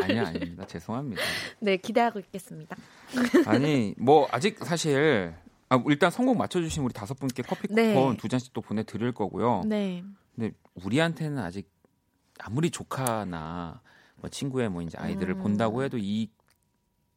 [0.02, 0.66] 아니 아닙니다.
[0.66, 1.22] 죄송합니다.
[1.60, 2.76] 네, 기대하고 있겠습니다.
[3.46, 5.34] 아니, 뭐 아직 사실
[5.68, 8.16] 아, 일단 성공 맞춰주신 우리 다섯 분께 커피 쿠폰 네.
[8.16, 9.62] 두 잔씩 또 보내드릴 거고요.
[9.66, 10.02] 네.
[10.34, 11.70] 근데 우리한테는 아직
[12.38, 13.80] 아무리 조카나
[14.16, 15.42] 뭐 친구의 뭐 이제 아이들을 음.
[15.42, 16.30] 본다고 해도 이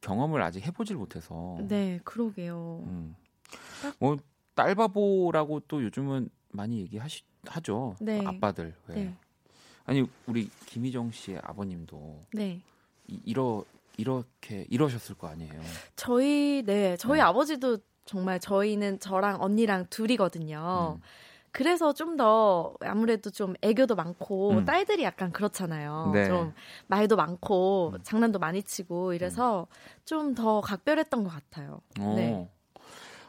[0.02, 1.58] 경험을 아직 해보질 못해서.
[1.68, 2.84] 네, 그러게요.
[2.86, 3.16] 음.
[4.00, 4.18] 뭐
[4.60, 7.96] 딸바보라고 또 요즘은 많이 얘기하시 하죠.
[8.02, 8.22] 네.
[8.26, 8.76] 아빠들.
[8.88, 8.96] 왜.
[8.96, 9.16] 네.
[9.86, 12.62] 아니 우리 김희정 씨의 아버님도 네.
[13.08, 13.64] 이, 이러
[13.98, 15.62] 이렇게 이러셨을 거 아니에요.
[15.96, 17.22] 저희 네 저희 네.
[17.24, 20.98] 아버지도 정말 저희는 저랑 언니랑 둘이거든요.
[20.98, 21.02] 음.
[21.52, 24.66] 그래서 좀 더 아무래도 좀 애교도 많고 음.
[24.66, 26.12] 딸들이 약간 그렇잖아요.
[26.14, 26.26] 네.
[26.26, 26.54] 좀
[26.88, 28.00] 말도 많고 음.
[28.04, 30.04] 장난도 많이 치고 이래서 음.
[30.06, 31.82] 좀더 각별했던 것 같아요.
[32.02, 32.16] 오.
[32.16, 32.50] 네.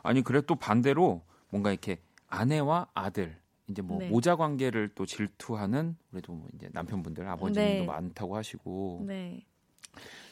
[0.03, 3.39] 아니 그래 또 반대로 뭔가 이렇게 아내와 아들
[3.69, 4.09] 이제 뭐 네.
[4.09, 7.87] 모자 관계를 또 질투하는 그래도 뭐 이제 남편분들 아버님도 네.
[7.87, 9.45] 많다고 하시고 네.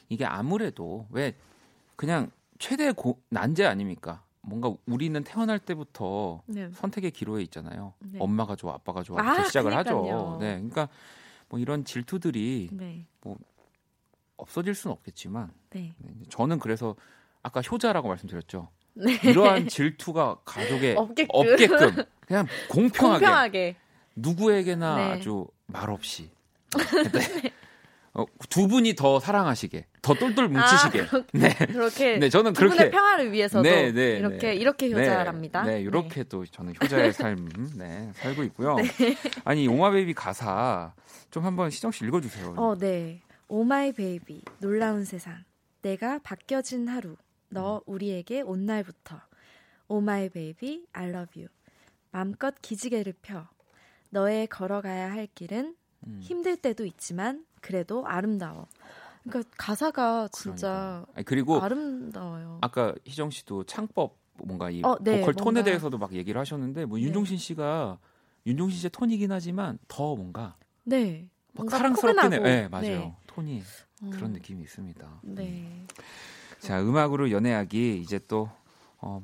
[0.09, 1.37] 이게 아무래도 왜
[1.97, 4.25] 그냥 최대 고, 난제 아닙니까?
[4.41, 6.71] 뭔가 우리는 태어날 때부터 네.
[6.73, 7.95] 선택의 기로에 있잖아요.
[8.01, 8.19] 네.
[8.21, 9.21] 엄마가 좋아, 아빠가 좋아.
[9.21, 9.99] 아, 시작을 그러니까요.
[9.99, 10.39] 하죠.
[10.41, 10.89] 네, 그러니까
[11.49, 13.07] 뭐 이런 질투들이 네.
[13.21, 13.37] 뭐
[14.37, 15.53] 없어질 수는 없겠지만
[16.29, 16.97] 저는 그래서
[17.43, 18.69] 아까 효자라고 말씀드렸죠.
[18.99, 19.19] 네.
[19.25, 23.77] 이러한 질투가 가족에 없게끔, 없게끔 그냥 공평하게, 공평하게.
[24.17, 25.03] 누구에게나 네.
[25.13, 26.31] 아주 말없이
[27.13, 27.53] 네.
[28.15, 31.03] 어, 두 분이 더 사랑하시게, 더 똘똘 뭉치시게.
[31.03, 31.55] 아, 네.
[31.55, 32.19] 그렇게.
[32.19, 32.75] 네, 저는 그렇게.
[32.77, 34.55] 분의 평화를 위해서도 네, 네, 이렇게 네.
[34.57, 34.95] 이렇게 네.
[34.95, 35.63] 효자랍니다.
[35.63, 38.77] 네, 이렇게 또 저는 효자의 삶, 네, 살고 있고요.
[39.45, 40.95] 아니 Oh My Baby 가사
[41.31, 42.55] 좀 한번 희정 씨 읽어주세요.
[42.57, 43.21] 어, 네.
[43.47, 45.45] Oh my baby 놀라운 세상
[45.83, 47.17] 내가 바뀌어진 하루
[47.51, 49.21] 너 우리에게 온 날부터
[49.89, 51.49] Oh my baby I love you
[52.11, 53.47] 맘껏 기지개를 펴
[54.11, 55.77] 너의 걸어가야 할 길은
[56.07, 56.19] 음.
[56.23, 58.69] 힘들 때도 있지만 그래도 아름다워.
[59.25, 62.59] 그러니까 가사가 진짜 아니, 그리고 아름다워요.
[62.63, 66.99] 아까 희정 씨도 창법 뭔가 이 어, 네, 보컬 톤에 대해서도 막 얘기를 하셨는데 뭐
[66.99, 67.05] 네.
[67.05, 67.99] 윤종신 씨가
[68.47, 71.29] 윤종신 씨의 톤이긴 하지만 더 뭔가 네.
[71.53, 72.43] 막 사랑스럽긴 해요.
[72.43, 72.83] 네, 맞아요.
[72.83, 73.17] 네.
[73.27, 73.63] 톤이
[74.05, 74.11] 어.
[74.11, 75.21] 그런 느낌이 있습니다.
[75.25, 75.87] 네.
[76.59, 78.51] 자, 음악으로 연애하기 이제 또
[79.01, 79.23] 어,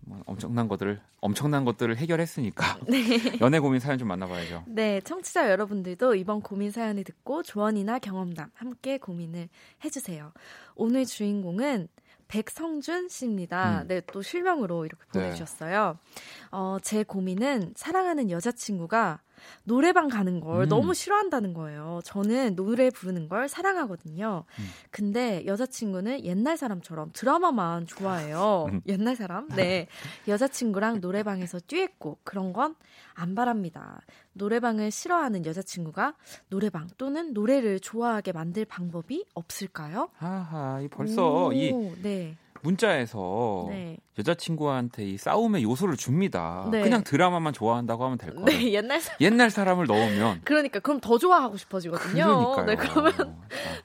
[0.00, 3.38] 뭐 엄청난 것들을 엄청난 것들을 해결했으니까 네.
[3.40, 4.64] 연애 고민 사연 좀 만나봐야죠.
[4.66, 9.48] 네, 청취자 여러분들도 이번 고민 사연을 듣고 조언이나 경험담 함께 고민을
[9.84, 10.32] 해주세요.
[10.74, 11.88] 오늘 주인공은
[12.26, 13.82] 백성준 씨입니다.
[13.82, 13.88] 음.
[13.88, 15.20] 네, 또 실명으로 이렇게 네.
[15.20, 15.98] 보내주셨어요.
[16.02, 16.22] 네.
[16.50, 19.20] 어, 제 고민은 사랑하는 여자친구가
[19.64, 20.68] 노래방 가는 걸 음.
[20.68, 22.00] 너무 싫어한다는 거예요.
[22.04, 24.44] 저는 노래 부르는 걸 사랑하거든요.
[24.58, 24.64] 음.
[24.90, 28.66] 근데 여자친구는 옛날 사람처럼 드라마만 좋아해요.
[28.72, 28.80] 음.
[28.86, 29.48] 옛날 사람?
[29.48, 29.86] 네.
[30.28, 32.74] 여자친구랑 노래방에서 듀엣곡 그런 건
[33.14, 34.00] 안 바랍니다.
[34.34, 36.14] 노래방을 싫어하는 여자친구가
[36.48, 40.08] 노래방 또는 노래를 좋아하게 만들 방법이 없을까요?
[40.16, 41.72] 하하, 이 벌써 오, 이
[42.02, 42.36] 네.
[42.62, 43.96] 문자에서 네.
[44.18, 46.68] 여자친구한테 이 싸움의 요소를 줍니다.
[46.70, 46.82] 네.
[46.82, 48.44] 그냥 드라마만 좋아한다고 하면 될 거예요.
[48.46, 49.16] 네, 옛날 사람.
[49.20, 52.24] 옛날 사람을 넣으면 그러니까 그럼 더 좋아하고 싶어지거든요.
[52.54, 52.66] 그러니까요.
[52.66, 53.36] 네, 그러면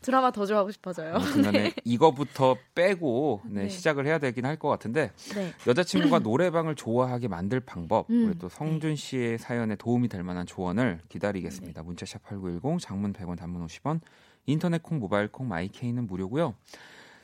[0.01, 1.17] 드라마 더 좋아하고 싶어져요.
[1.51, 1.73] 네.
[1.83, 3.69] 이거부터 빼고 네, 네.
[3.69, 5.53] 시작을 해야 되긴 할 것 같은데 네.
[5.67, 8.25] 여자친구가 노래방을 좋아하게 만들 방법 음.
[8.25, 11.83] 그리고 또 성준 씨의 사연에 도움이 될 만한 조언을 기다리겠습니다.
[11.83, 13.99] 문자샵 8910 장문 100원 단문 50원
[14.47, 16.55] 인터넷 콩 모바일 콩 마이케이는 무료고요.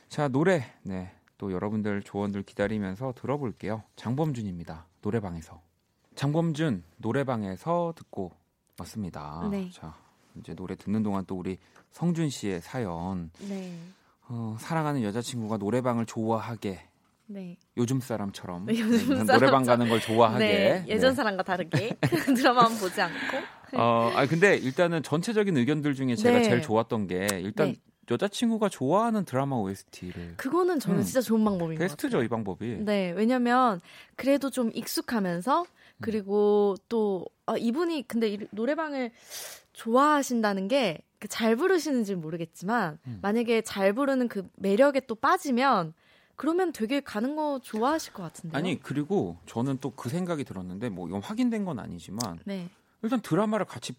[0.08, 1.10] 자 노래 네
[1.44, 3.82] 또 여러분들 조언들 기다리면서 들어볼게요.
[3.96, 4.86] 장범준입니다.
[5.02, 5.60] 노래방에서.
[6.14, 8.32] 장범준 노래방에서 듣고
[8.78, 9.46] 왔습니다.
[9.50, 9.68] 네.
[9.70, 9.94] 자
[10.40, 11.58] 이제 노래 듣는 동안 또 우리
[11.90, 13.30] 성준 씨의 사연.
[13.46, 13.78] 네.
[14.26, 16.88] 어, 사랑하는 여자친구가 노래방을 좋아하게.
[17.26, 17.58] 네.
[17.76, 21.14] 요즘 사람처럼 네, 요즘 노래방 가는 걸 좋아하게 네, 예전 네.
[21.16, 21.96] 사람과 다르게
[22.36, 23.38] 드라마만 보지 않고
[23.78, 26.44] 어, 아 근데 일단은 전체적인 의견들 중에 제가 네.
[26.44, 27.76] 제일 좋았던 게 일단 네.
[28.10, 31.04] 여자친구가 좋아하는 드라마 OST를 그거는 저는 음.
[31.04, 32.78] 진짜 좋은 방법인 것 베스트죠 이 방법이.
[32.80, 33.80] 네, 왜냐면
[34.16, 35.66] 그래도 좀 익숙하면서 음.
[36.00, 39.10] 그리고 또 아, 이분이 근데 이 노래방을
[39.72, 43.18] 좋아하신다는 게 잘 부르시는지 모르겠지만 음.
[43.22, 45.94] 만약에 잘 부르는 그 매력에 또 빠지면
[46.36, 48.58] 그러면 되게 가는 거 좋아하실 것 같은데요.
[48.58, 52.68] 아니 그리고 저는 또 그 생각이 들었는데 뭐 이건 확인된 건 아니지만 네.
[53.02, 53.94] 일단 드라마를 같이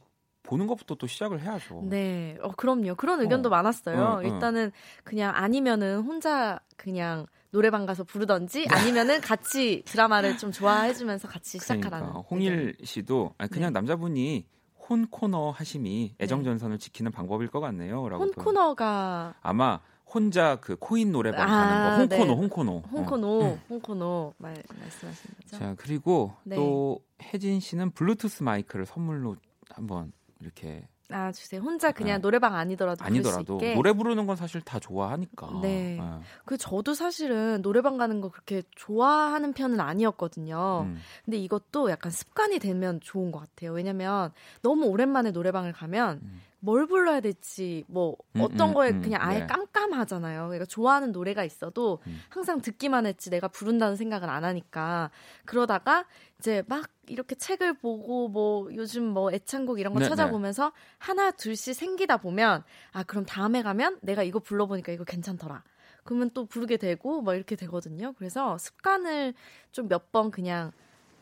[0.46, 1.84] 보는 것부터 또 시작을 해야죠.
[1.90, 2.96] 네, 어 그럼요.
[2.96, 3.52] 그런 의견도 어.
[3.52, 4.02] 많았어요.
[4.02, 4.22] 어, 어.
[4.22, 4.72] 일단은
[5.04, 12.08] 그냥 아니면은 혼자 그냥 노래방 가서 부르던지 아니면은 같이 드라마를 좀 좋아해주면서 같이 시작하라는.
[12.08, 13.80] 그러니까, 홍일 씨도 아니, 그냥 네.
[13.80, 14.46] 남자분이
[14.88, 16.84] 혼 코너 하심이 애정 전선을 네.
[16.84, 18.24] 지키는 방법일 것 같네요.라고.
[18.24, 22.42] 혼 코너가 아마 혼자 그 코인 노래방 아, 가는 거 홍코노 네.
[22.42, 23.60] 홍코노 홍코노 어.
[23.70, 25.58] 홍코노 말 말씀하시는 거죠.
[25.58, 26.56] 자 그리고 네.
[26.56, 29.38] 또 혜진 씨는 블루투스 마이크를 선물로
[29.70, 30.12] 한번
[30.46, 31.62] 이렇게 아 주세요.
[31.62, 32.22] 혼자 그냥 네.
[32.22, 35.60] 노래방 아니더라도 아니더라도 노래 부르는 건 사실 다 좋아하니까.
[35.62, 35.98] 네.
[36.00, 36.20] 네.
[36.46, 40.86] 그 저도 사실은 노래방 가는 거 그렇게 좋아하는 편은 아니었거든요.
[40.88, 40.98] 음.
[41.24, 43.74] 근데 이것도 약간 습관이 되면 좋은 것 같아요.
[43.74, 44.32] 왜냐면
[44.64, 46.42] 너무 오랜만에 노래방을 가면 음.
[46.60, 49.48] 뭘 불러야 될지 뭐 음, 어떤 음, 거에 음, 그냥 아예 네.
[49.48, 50.46] 깜깜하잖아요.
[50.46, 52.22] 그러니까 좋아하는 노래가 있어도 음.
[52.30, 55.12] 항상 듣기만 했지 내가 부른다는 생각을 안 하니까
[55.46, 56.06] 그러다가
[56.40, 60.72] 이제 막 이렇게 책을 보고 뭐 요즘 뭐 애창곡 이런 거 네, 찾아보면서 네.
[60.98, 65.64] 하나 둘씩 생기다 보면 아 그럼 다음에 가면 내가 이거 불러보니까 이거 괜찮더라.
[66.04, 68.14] 그러면 또 부르게 되고 막 이렇게 되거든요.
[68.18, 69.34] 그래서 습관을
[69.72, 70.72] 좀 몇 번 그냥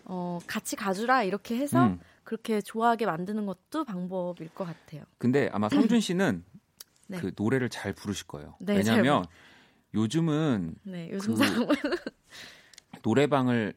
[0.05, 1.99] 어, 같이 가주라 이렇게 해서 음.
[2.24, 5.03] 그렇게 좋아하게 만드는 것도 방법일 것 같아요.
[5.17, 6.43] 근데 아마 성준 씨는
[7.07, 7.17] 네.
[7.19, 8.55] 그 노래를 잘 부르실 거예요.
[8.59, 9.26] 네, 왜냐하면
[9.93, 11.67] 요즘은 네, 요즘 그
[13.03, 13.74] 노래방을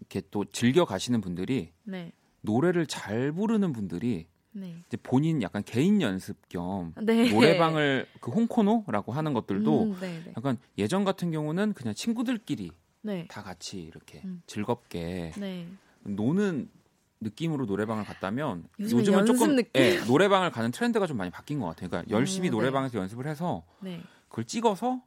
[0.00, 2.12] 이렇게 또 즐겨 가시는 분들이 네.
[2.40, 4.76] 노래를 잘 부르는 분들이 네.
[4.86, 7.30] 이제 본인 약간 개인 연습 겸 네.
[7.32, 10.24] 노래방을 그 홍코노라고 하는 것들도 음.
[10.36, 12.70] 약간 예전 같은 경우는 그냥 친구들끼리
[13.02, 13.26] 네.
[13.28, 14.42] 다 같이 이렇게 음.
[14.46, 15.32] 즐겁게
[16.02, 16.68] 노는
[17.20, 21.88] 느낌으로 노래방을 갔다면 요즘은 조금 예, 노래방을 가는 트렌드가 좀 많이 바뀐 것 같아요.
[21.90, 23.64] 그러니까 열심히 오, 노래방에서 연습을 해서
[24.28, 25.02] 그걸 찍어서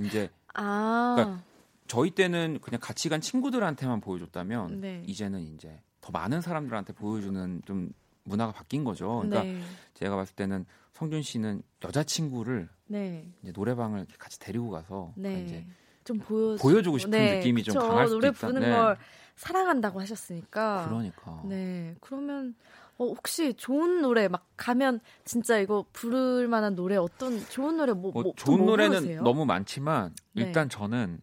[0.00, 1.14] 이제 아.
[1.16, 1.42] 그러니까
[1.86, 5.02] 저희 때는 그냥 같이 간 친구들한테만 보여줬다면 네.
[5.06, 7.90] 이제는 이제 더 많은 사람들한테 보여주는 좀
[8.24, 9.22] 문화가 바뀐 거죠.
[9.22, 9.60] 그러니까 네.
[9.94, 13.26] 제가 봤을 때는 성준 씨는 여자친구를 네.
[13.42, 15.42] 이제 노래방을 같이 데리고 가서 네.
[15.44, 15.66] 이제
[16.08, 17.36] 좀 보여 보여 주고 싶은 네.
[17.36, 18.38] 느낌이 좀 강할 수도 노래 있다.
[18.38, 18.70] 부르는 네.
[18.74, 18.96] 걸
[19.36, 20.86] 사랑한다고 하셨으니까.
[20.88, 21.42] 그러니까.
[21.44, 21.94] 네.
[22.00, 22.54] 그러면
[22.96, 28.10] 어, 혹시 좋은 노래 막 가면 진짜 이거 부를 만한 노래 어떤 좋은 노래 뭐,
[28.12, 29.22] 뭐, 뭐 좋은 뭐 노래는 부르세요?
[29.22, 31.20] 너무 많지만 일단 저는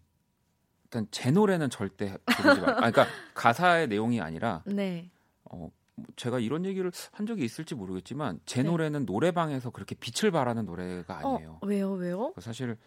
[0.84, 2.70] 일단 제 노래는 절대 부르지 말.
[2.70, 5.10] 아, 그러니까 가사의 내용이 아니라 네.
[5.46, 8.70] 어, 뭐 제가 이런 얘기를 한 적이 있을지 모르겠지만 제 네.
[8.70, 11.58] 노래는 노래방에서 그렇게 빛을 발하는 노래가 어, 아니에요.
[11.60, 12.34] 어, 왜요, 왜요?
[12.40, 12.78] 사실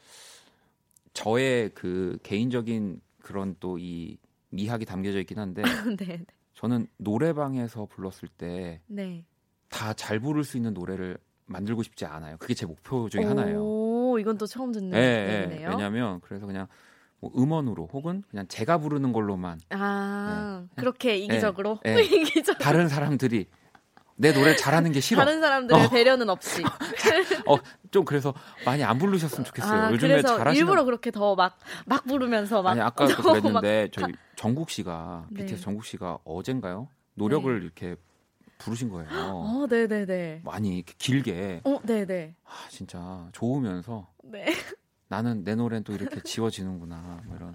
[1.23, 4.19] 저의 그 개인적인 그런 또 이
[4.51, 5.63] 미학이 담겨져 있긴 한데
[5.99, 6.25] 네, 네.
[6.55, 8.81] 저는 노래방에서 불렀을 때
[9.71, 12.37] 다 잘 부를 수 있는 노래를 만들고 싶지 않아요.
[12.39, 13.61] 그게 제 목표 중에 하나예요.
[13.63, 15.67] 오, 이건 또 처음 듣는 네, 네.
[15.67, 16.67] 왜냐하면 그래서 그냥
[17.21, 20.75] 뭐 음원으로 혹은 그냥 제가 부르는 걸로만 아 네.
[20.77, 21.95] 그렇게 이기적으로 네.
[22.01, 22.03] 네.
[22.05, 23.47] 이기적 다른 사람들이
[24.19, 25.21] 내 노래 잘하는 게 싫어.
[25.25, 25.89] 다른 사람들의 어.
[25.89, 26.63] 배려는 없이.
[27.47, 27.57] 어,
[27.93, 28.35] 좀 그래서
[28.67, 29.81] 많이 안 부르셨으면 좋겠어요.
[29.81, 35.27] 아, 요즘에 잘하시는 일부러 그렇게 더 막막 부르면서 막 아니 아까도 그랬는데 저희 정국 씨가
[35.31, 35.43] 네.
[35.43, 36.89] BTS 정국 씨가 어젠가요?
[37.15, 37.65] 노력을 네.
[37.65, 37.97] 이렇게
[38.59, 39.09] 부르신 거예요.
[39.13, 40.41] 어, 네, 네, 네.
[40.45, 41.61] 많이 이렇게 길게.
[41.63, 42.35] 어, 네, 네.
[42.45, 44.47] 아, 진짜 좋으면서 네.
[45.09, 47.55] 나는 내 노래는 또 이렇게 지워지는구나 뭐 이런.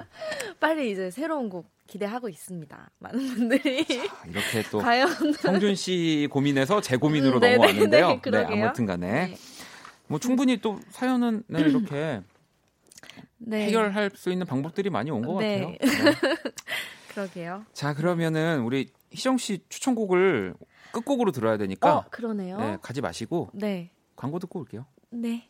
[0.60, 2.91] 빨리 이제 새로운 곡 기대하고 있습니다.
[2.99, 5.34] 많은 분들이 자, 이렇게 또 과연...
[5.34, 8.22] 성준 씨 고민에서 제 고민으로 음, 넘어왔는데요.
[8.24, 9.36] 네, 네, 아무튼간에 네.
[10.08, 12.22] 뭐 충분히 또 사연은 네, 이렇게
[13.38, 13.68] 네.
[13.68, 15.60] 해결할 수 있는 방법들이 많이 온것 네.
[15.60, 15.78] 같아요.
[15.80, 16.34] 네.
[17.14, 17.66] 그러게요.
[17.74, 20.56] 자 그러면은 우리 희정 씨 추천곡을
[20.91, 21.97] 끝곡으로 들어야 되니까.
[21.97, 22.58] 어, 그러네요.
[22.58, 23.49] 네, 가지 마시고.
[23.54, 23.91] 네.
[24.16, 24.88] 광고 듣고 올게요.
[25.12, 25.49] 네.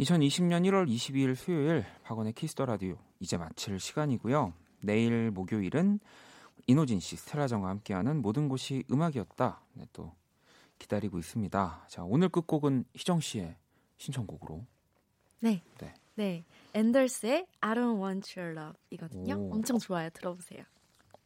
[0.00, 4.54] 2020년 1월 22일 수요일 박원의 Kiss the Radio 이제 마칠 시간이고요.
[4.80, 6.00] 내일 목요일은
[6.66, 9.60] 이노진 씨, 스텔라장과 함께하는 모든 곳이 음악이었다.
[9.74, 10.14] 네, 또
[10.78, 11.84] 기다리고 있습니다.
[11.88, 13.56] 자, 오늘 끝곡은 희정 씨의
[13.98, 14.64] 신청곡으로.
[15.40, 15.62] 네.
[15.78, 15.94] 네.
[16.14, 16.44] 네.
[16.72, 19.34] 앤더스의 I don't want your love 이거든요.
[19.34, 19.54] 오.
[19.54, 20.08] 엄청 좋아요.
[20.10, 20.62] 들어보세요.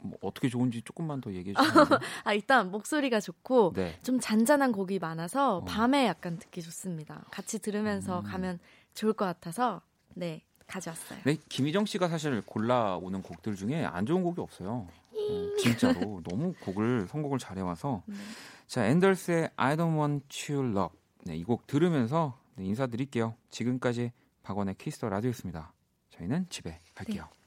[0.05, 1.85] 뭐 어떻게 좋은지 조금만 더 얘기해 주세요.
[2.25, 3.99] 아, 일단 목소리가 좋고 네.
[4.03, 5.65] 좀 잔잔한 곡이 많아서 어.
[5.65, 7.25] 밤에 약간 듣기 좋습니다.
[7.31, 8.25] 같이 들으면서 음.
[8.25, 8.59] 가면
[8.95, 9.81] 좋을 것 같아서
[10.15, 10.43] 네.
[10.67, 11.21] 가져왔어요.
[11.25, 14.87] 네, 김희정 씨가 사실 골라오는 곡들 중에 안 좋은 곡이 없어요.
[15.15, 18.15] 음, 진짜로 너무 곡을 선곡을 잘해와서 네.
[18.67, 23.35] 자 앤더스의 I Don't Want You Love 네, 이 곡 들으면서 네, 인사드릴게요.
[23.51, 25.73] 지금까지 박원의 키스터 라디오였습니다.
[26.11, 27.23] 저희는 집에 갈게요.
[27.25, 27.44] 네.